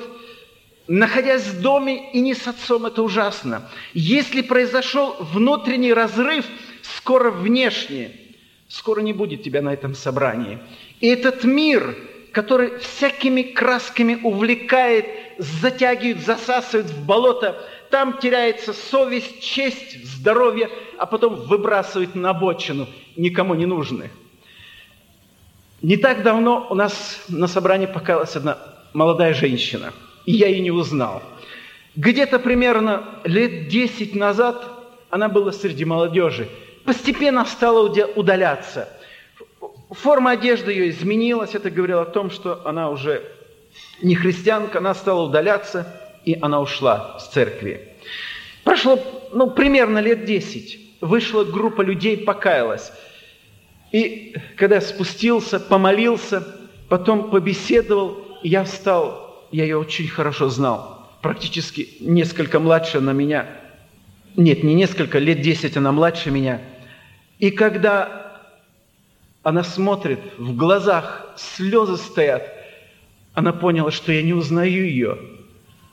находясь 0.88 1.46
в 1.46 1.62
доме 1.62 2.12
и 2.12 2.20
не 2.20 2.34
с 2.34 2.48
Отцом, 2.48 2.86
это 2.86 3.04
ужасно. 3.04 3.70
Если 3.94 4.42
произошел 4.42 5.16
внутренний 5.20 5.94
разрыв, 5.94 6.46
скоро 6.82 7.32
внешний– 7.32 8.12
скоро 8.68 9.02
не 9.02 9.14
будет 9.14 9.44
тебя 9.44 9.62
на 9.62 9.74
этом 9.74 9.96
собрании. 9.96 10.60
И 11.00 11.08
этот 11.08 11.44
мир, 11.44 11.96
который 12.32 12.78
всякими 12.80 13.42
красками 13.42 14.20
увлекает, 14.24 15.06
затягивает, 15.38 16.26
засасывает 16.26 16.88
в 16.88 17.06
болото, 17.06 17.64
там 17.90 18.18
теряется 18.18 18.74
совесть, 18.74 19.42
честь, 19.42 20.06
здоровье, 20.06 20.70
а 20.98 21.06
потом 21.06 21.36
выбрасывает 21.36 22.16
на 22.16 22.32
обочину, 22.32 22.88
никому 23.16 23.56
не 23.56 23.66
нужны. 23.66 24.10
Не 25.82 25.98
так 25.98 26.24
давно 26.24 26.68
у 26.70 26.76
нас 26.76 27.24
на 27.28 27.48
собрании 27.48 27.86
покаялась 27.86 28.36
одна 28.36 28.58
молодая 28.94 29.34
женщина, 29.34 29.94
и 30.26 30.32
я 30.32 30.48
ее 30.48 30.62
не 30.62 30.72
узнал. 30.72 31.22
Где-то 31.96 32.40
примерно 32.40 33.22
лет 33.24 33.68
10 33.68 34.16
назад 34.16 34.64
она 35.10 35.30
была 35.30 35.52
среди 35.52 35.86
молодежи– 35.86 36.48
постепенно 36.88 37.44
стала 37.44 37.82
удаляться. 38.16 38.88
Форма 39.92 40.32
одежды 40.32 40.72
ее 40.72 40.90
изменилась, 40.90 41.54
это 41.54 41.70
говорило 41.70 42.04
о 42.04 42.06
том, 42.06 42.32
что 42.32 42.66
она 42.66 42.90
уже 42.90 43.30
не 44.02 44.16
христианка, 44.16 44.78
она 44.78 44.96
стала 44.96 45.24
удаляться, 45.24 45.86
и 46.28 46.38
она 46.42 46.62
ушла 46.62 47.18
с 47.20 47.28
церкви. 47.30 47.88
Прошло, 48.64 49.00
ну, 49.34 49.50
примерно 49.50 50.00
лет 50.00 50.26
десять. 50.26 50.80
Вышла 51.02 51.44
группа 51.44 51.82
людей, 51.82 52.18
покаялась. 52.18 52.92
И 53.92 54.36
когда 54.58 54.82
спустился, 54.82 55.60
помолился, 55.60 56.46
потом 56.90 57.30
побеседовал, 57.30 58.18
я 58.44 58.64
встал, 58.64 59.48
я 59.52 59.64
ее 59.64 59.78
очень 59.78 60.08
хорошо 60.08 60.50
знал, 60.50 61.10
практически 61.22 61.90
несколько 62.00 62.60
младше 62.60 63.00
на 63.00 63.12
меня, 63.12 63.48
нет, 64.36 64.64
не 64.64 64.74
несколько, 64.74 65.18
лет 65.18 65.42
десять 65.42 65.78
она 65.78 65.92
младше 65.92 66.30
меня– 66.30 66.62
и 67.40 67.52
когда 67.52 68.42
она 69.44 69.64
смотрит, 69.64 70.20
в 70.38 70.56
глазах 70.56 71.34
слезы 71.38 71.98
стоят, 71.98 72.52
она 73.34 73.54
поняла, 73.54 73.92
что 73.92 74.12
я 74.12 74.24
не 74.24 74.34
узнаю 74.34 74.86
ее. 74.86 75.20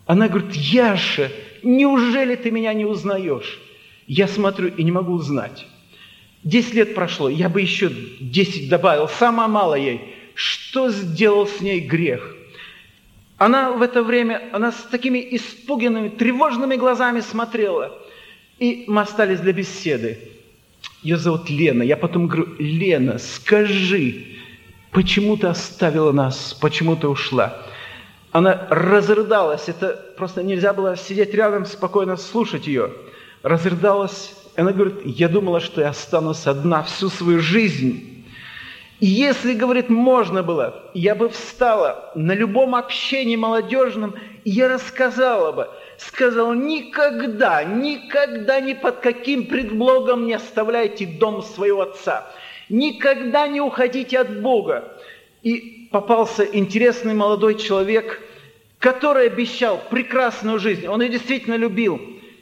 Она 0.07 0.29
говорит, 0.29 0.55
Яша, 0.55 1.31
неужели 1.63 2.37
ты 2.37 2.51
меня 2.51 2.73
не 2.75 2.85
узнаешь? 2.85 3.59
Я 4.07 4.29
смотрю 4.29 4.69
и 4.69 4.83
не 4.83 4.93
могу 4.93 5.13
узнать. 5.13 5.67
Десять 6.43 6.75
лет 6.75 6.95
прошло, 6.95 7.31
я 7.31 7.49
бы 7.49 7.63
еще 7.63 7.91
десять 8.21 8.69
добавил, 8.69 9.09
сама 9.09 9.49
мало 9.49 9.77
ей. 9.77 10.01
Что 10.35 10.91
сделал 10.91 11.47
с 11.47 11.61
ней 11.61 11.81
грех? 11.81 12.37
Она 13.39 13.73
в 13.73 13.83
это 13.83 14.03
время, 14.03 14.51
она 14.53 14.73
с 14.73 14.83
такими 14.83 15.27
испуганными, 15.37 16.09
тревожными 16.09 16.77
глазами 16.77 17.21
смотрела. 17.21 17.99
И 18.59 18.85
мы 18.87 19.01
остались 19.01 19.41
для 19.41 19.53
беседы. 19.53 20.19
Ее 21.03 21.17
зовут 21.17 21.49
Лена. 21.51 21.83
Я 21.83 21.97
потом 21.97 22.29
говорю, 22.29 22.55
Лена, 22.59 23.19
скажи, 23.19 24.25
почему 24.93 25.37
ты 25.37 25.47
оставила 25.47 26.13
нас, 26.13 26.57
почему 26.61 26.95
ты 26.95 27.09
ушла? 27.09 27.65
Она 28.35 28.67
разрыдалась, 28.69 29.69
это 29.69 29.99
просто 30.17 30.43
нельзя 30.43 30.73
было 30.73 30.97
сидеть 30.97 31.33
рядом, 31.33 31.65
спокойно 31.65 32.17
слушать 32.17 32.67
ее. 32.67 32.93
Разрыдалась, 33.43 34.35
она 34.57 34.73
говорит, 34.73 34.97
я 35.05 35.29
думала, 35.29 35.61
что 35.61 35.81
я 35.81 35.91
останусь 35.91 36.47
одна 36.47 36.83
всю 36.83 37.09
свою 37.09 37.39
жизнь. 37.39 38.27
И 39.01 39.07
если, 39.07 39.55
говорит, 39.55 39.89
можно 39.89 40.43
было, 40.43 40.91
я 40.95 41.15
бы 41.15 41.29
встала 41.29 42.11
на 42.15 42.33
любом 42.33 42.75
общении 42.75 43.37
молодежном, 43.37 44.15
и 44.45 44.51
я 44.51 44.69
рассказала 44.69 45.53
бы– 45.53 45.69
сказал, 45.99 46.55
никогда, 46.55 47.63
никогда 47.65 48.61
ни 48.61 48.73
под 48.73 48.97
каким 48.97 49.47
предлогом 49.47 50.27
не 50.27 50.35
оставляйте 50.35 51.07
дом 51.07 51.43
своего 51.43 51.83
отца. 51.83 52.27
Никогда 52.69 53.47
не 53.47 53.61
уходите 53.61 54.19
от 54.19 54.41
Бога. 54.41 54.97
И 55.43 55.84
попался 55.95 56.43
интересный 56.43 57.15
молодой 57.15 57.55
человек, 57.55 58.21
который 58.81 59.29
обещал 59.29 59.81
прекрасную 59.93 60.59
жизнь. 60.59 60.89
Он 60.89 61.01
ее 61.01 61.09
действительно 61.09 61.55
любил. 61.55 62.01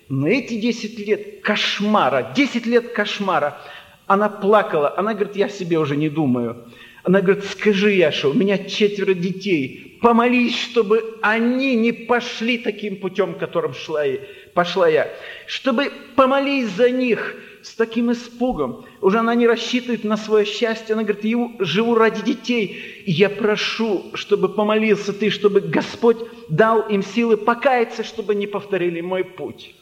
Но 0.08 0.26
эти 0.26 0.54
10 0.54 0.98
лет 1.06 1.42
кошмара, 1.42 2.32
10 2.34 2.64
лет 2.64 2.92
кошмара, 2.94 3.58
она 4.06 4.30
плакала. 4.30 4.94
Она 4.96 5.12
говорит, 5.12 5.36
я 5.36 5.50
себе 5.50 5.78
уже 5.78 5.96
не 5.96 6.08
думаю. 6.08 6.64
Она 7.04 7.20
говорит, 7.20 7.44
скажи, 7.44 7.92
Яша, 7.92 8.30
у 8.30 8.32
меня 8.32 8.56
четверо 8.56 9.12
детей, 9.12 9.98
помолись, 10.00 10.58
чтобы 10.58 11.18
они 11.20 11.74
не 11.74 11.92
пошли 11.92 12.56
таким 12.56 12.96
путем, 12.96 13.34
которым 13.34 13.74
шла 13.74 14.02
я, 14.02 14.20
пошла 14.54 14.88
я. 14.88 15.10
Чтобы 15.46 15.92
помолись 16.16 16.70
за 16.70 16.88
них 16.88 17.36
с 17.62 17.74
таким 17.74 18.12
испугом. 18.12 18.84
Уже 19.00 19.18
она 19.18 19.34
не 19.34 19.46
рассчитывает 19.46 20.04
на 20.04 20.16
свое 20.16 20.44
счастье. 20.44 20.94
Она 20.94 21.02
говорит, 21.02 21.24
я 21.24 21.50
живу 21.60 21.94
ради 21.94 22.22
детей. 22.22 23.02
И 23.06 23.12
я 23.12 23.28
прошу, 23.30 24.10
чтобы 24.14 24.48
помолился 24.48 25.12
ты, 25.12 25.30
чтобы 25.30 25.60
Господь 25.60 26.18
дал 26.48 26.80
им 26.88 27.02
силы 27.02 27.36
покаяться, 27.36 28.04
чтобы 28.04 28.34
не 28.34 28.46
повторили 28.46 29.00
мой 29.00 29.24
путь. 29.24 29.74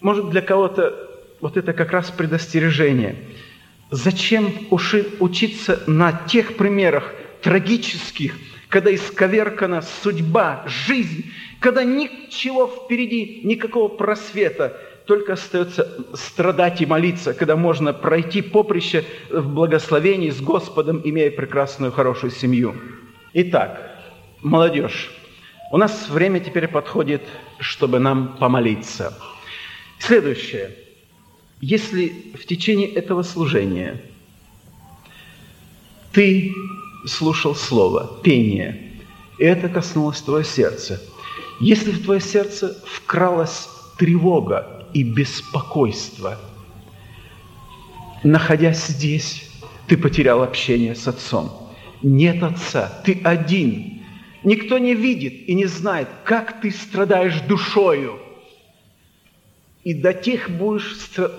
Может, 0.00 0.30
для 0.30 0.42
кого-то 0.42 1.08
вот 1.40 1.56
это 1.56 1.72
как 1.72 1.92
раз 1.92 2.10
предостережение– 2.10 3.16
Зачем 3.90 4.52
учиться 4.70 5.82
на 5.86 6.12
тех 6.12 6.56
примерах 6.56 7.14
трагических, 7.40 8.34
когда 8.68 8.94
исковеркана 8.94 9.82
судьба, 10.02 10.64
жизнь, 10.66 11.32
когда 11.58 11.84
ничего 11.84 12.66
впереди, 12.66 13.40
никакого 13.44 13.88
просвета, 13.88 14.78
только 15.08 15.32
остается 15.32 16.04
страдать 16.12 16.82
и 16.82 16.86
молиться, 16.86 17.32
когда 17.32 17.56
можно 17.56 17.94
пройти 17.94 18.42
поприще 18.42 19.06
в 19.30 19.48
благословении 19.48 20.28
с 20.28 20.38
Господом, 20.42 21.00
имея 21.02 21.30
прекрасную, 21.30 21.90
хорошую 21.92 22.30
семью. 22.30 22.74
Итак, 23.32 23.90
молодежь, 24.42 25.10
у 25.72 25.78
нас 25.78 26.10
время 26.10 26.40
теперь 26.40 26.68
подходит, 26.68 27.22
чтобы 27.58 27.98
нам 27.98 28.36
помолиться. 28.38 29.16
Следующее– 29.98 30.76
если 31.60 32.12
в 32.40 32.46
течение 32.46 32.88
этого 32.88 33.24
служения 33.24 34.00
ты 36.12 36.54
слушал 37.04 37.56
слово, 37.56 38.20
пение, 38.22 38.92
и 39.38 39.44
это 39.44 39.68
коснулось 39.68 40.20
твоего 40.20 40.44
сердца, 40.44 41.02
если 41.58 41.90
в 41.90 42.04
твое 42.04 42.20
сердце 42.20 42.80
вкралась 42.86 43.68
тревога 43.98 44.77
и 44.92 45.02
беспокойство, 45.02 46.38
находясь 48.22 48.86
здесь, 48.86 49.50
ты 49.86 49.96
потерял 49.96 50.42
общение 50.42 50.94
с 50.94 51.06
Отцом. 51.08 51.70
Нет 52.02 52.42
Отца, 52.42 52.92
ты 53.04 53.20
один. 53.24 54.02
Никто 54.44 54.78
не 54.78 54.94
видит 54.94 55.48
и 55.48 55.54
не 55.54 55.66
знает, 55.66 56.08
как 56.24 56.60
ты 56.60 56.70
страдаешь 56.70 57.40
душою– 57.42 58.20
и 59.88 59.94
до 59.94 60.12
тех 60.12 60.50
будешь 60.50 60.98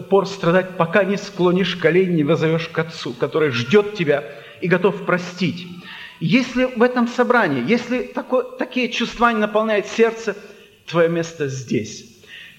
пор 0.09 0.25
страдать, 0.25 0.75
пока 0.75 1.03
не 1.03 1.17
склонишь 1.17 1.75
колени, 1.75 2.15
не 2.15 2.23
возовешь 2.23 2.67
к 2.67 2.79
Отцу, 2.79 3.13
который 3.13 3.51
ждет 3.51 3.93
тебя 3.93 4.23
и 4.59 4.67
готов 4.67 5.05
простить. 5.05 5.67
Если 6.19 6.65
в 6.65 6.81
этом 6.81 7.07
собрании, 7.07 7.63
если 7.69 8.01
такое, 8.01 8.43
такие 8.57 8.89
чувства 8.89 9.31
не 9.31 9.37
наполняют 9.37 9.85
сердце, 9.85 10.35
твое 10.87 11.09
место 11.09 11.47
здесь. 11.47 12.08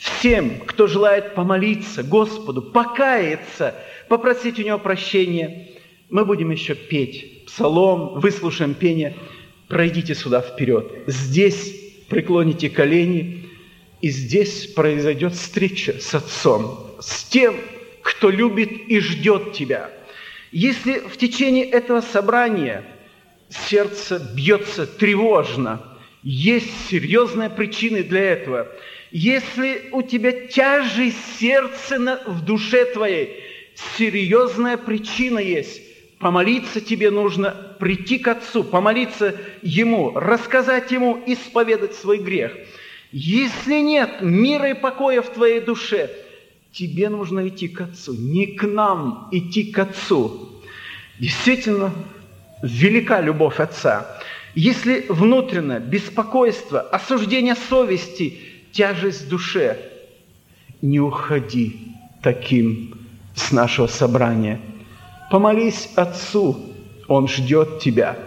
Всем, 0.01 0.61
кто 0.67 0.87
желает 0.89 1.35
помолиться 1.35 2.03
Господу, 2.03 2.63
покаяться, 2.63 3.75
попросить 4.09 4.59
у 4.59 4.63
Него 4.63 4.79
прощения, 4.79 5.69
мы 6.09 6.25
будем 6.25 6.51
еще 6.51 6.75
петь 6.75 7.45
псалом, 7.47 8.19
выслушаем 8.19 8.75
пение. 8.75 9.15
Пройдите 9.69 10.17
сюда 10.17 10.41
вперед. 10.41 11.05
Здесь 11.07 11.75
преклоните 12.09 12.69
колени– 12.69 13.47
и 14.01 14.09
здесь 14.09 14.67
произойдет 14.69 15.35
встреча 15.35 16.01
с 16.01 16.15
Отцом, 16.15 16.97
с 17.01 17.25
тем, 17.25 17.57
кто 18.03 18.31
любит 18.31 18.71
и 18.89 18.99
ждет 19.01 19.53
тебя. 19.53 19.91
Если 20.53 21.01
в 21.01 21.17
течение 21.17 21.65
этого 21.65 22.01
собрания 22.01 22.85
сердце 23.51 24.19
бьется 24.35 24.87
тревожно, 24.87 25.90
есть 26.23 26.89
серьезные 26.89 27.51
причины 27.51 28.03
для 28.03 28.21
этого. 28.21 28.69
Если 29.11 29.89
у 29.93 30.03
тебя 30.03 30.33
тяжесть 30.33 31.39
сердца 31.39 32.23
в 32.27 32.45
душе 32.45 32.85
твоей, 32.87 33.43
серьезная 33.97 34.77
причина 34.77 35.39
есть. 35.39 35.83
Помолиться 36.19 36.83
тебе 36.83 37.11
нужно, 37.11 37.77
прийти 37.79 38.19
к 38.19 38.29
Отцу, 38.29 38.63
помолиться 38.63 39.37
Ему, 39.63 40.13
рассказать 40.15 40.91
Ему, 40.91 41.23
исповедать 41.27 41.95
свой 41.95 42.19
грех. 42.19 42.53
Если 43.11 43.81
нет 43.81 44.21
мира 44.21 44.71
и 44.71 44.75
покоя 44.75 45.23
в 45.23 45.31
твоей 45.31 45.61
душе, 45.61 46.11
тебе 46.73 47.09
нужно 47.09 47.49
идти 47.49 47.69
к 47.69 47.81
Отцу, 47.81 48.15
не 48.15 48.49
к 48.49 48.65
нам, 48.65 49.29
идти 49.33 49.73
к 49.73 49.79
Отцу. 49.79 50.63
Действительно, 51.19 51.91
велика 52.63 53.23
любовь 53.23 53.59
Отца. 53.59 54.21
Если 54.55 55.07
внутреннее 55.09 55.81
беспокойство, 55.81 56.81
осуждение 56.81 57.55
совести, 57.55 58.39
тяжесть 58.73 59.29
душе, 59.29 59.79
не 60.83 60.99
уходи 61.01 61.77
таким 62.23 62.95
с 63.35 63.53
нашего 63.53 63.87
собрания. 63.87 64.61
Помолись 65.31 65.91
Отцу, 65.95 66.57
Он 67.07 67.29
ждет 67.29 67.79
тебя. 67.81 68.19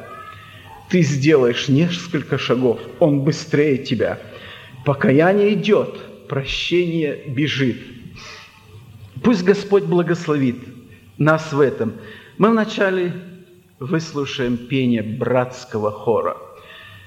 Ты 0.90 1.02
сделаешь 1.02 1.68
несколько 1.68 2.38
шагов, 2.38 2.80
Он 3.00 3.22
быстрее 3.22 3.78
тебя. 3.78 4.20
Покаяние 4.86 5.54
идет, 5.54 6.28
прощение 6.28 7.24
бежит. 7.28 7.78
Пусть 9.24 9.44
Господь 9.44 9.84
благословит 9.84 10.58
нас 11.18 11.52
в 11.52 11.60
этом. 11.60 11.94
Мы 12.38 12.52
вначале 12.52 13.14
выслушаем 13.84 14.58
пение 14.58 15.04
братского 15.04 15.91
хора. 15.91 16.38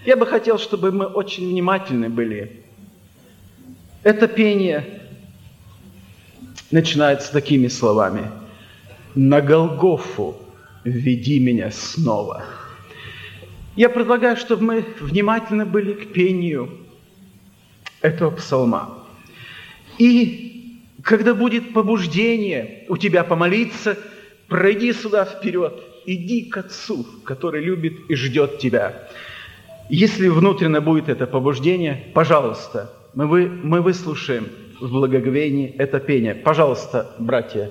Я 0.05 0.17
бы 0.17 0.27
хотел, 0.27 0.59
чтобы 0.59 0.93
мы 0.93 1.07
очень 1.07 1.49
внимательны 1.49 2.09
были. 2.09 2.65
Это 4.03 4.29
пение 4.29 5.01
начинается 6.71 7.33
такими 7.33 7.69
словами. 7.69 8.31
«На 9.15 9.41
Голгофу 9.41 10.37
веди 10.85 11.41
меня 11.41 11.71
снова». 11.71 12.45
Я 13.75 13.89
предлагаю, 13.89 14.37
чтобы 14.37 14.63
мы 14.65 14.87
внимательно 15.01 15.67
были 15.67 15.95
к 15.95 16.13
пению 16.13 16.71
этого 18.01 18.31
псалма. 18.31 19.03
И 19.99 20.83
когда 21.03 21.35
будет 21.35 21.73
побуждение 21.73 22.85
у 22.89 22.97
тебя 22.97 23.25
помолиться, 23.25 23.99
пройди 24.49 24.93
сюда 24.93 25.25
вперед, 25.25 25.83
иди 26.07 26.45
к 26.45 26.57
Отцу, 26.57 27.07
который 27.25 27.63
любит 27.63 27.99
и 28.09 28.15
ждет 28.15 28.59
тебя. 28.59 29.09
Если 29.89 30.29
внутренне 30.29 30.81
будет 30.81 31.09
это 31.09 31.27
побуждение, 31.27 32.11
пожалуйста, 32.15 32.93
мы, 33.15 33.27
вы, 33.27 33.49
мы 33.49 33.83
выслушаем 33.83 34.49
в 34.81 34.91
благоговении 34.91 35.75
это 35.79 36.01
пение. 36.01 36.35
Пожалуйста, 36.35 37.15
братья. 37.19 37.71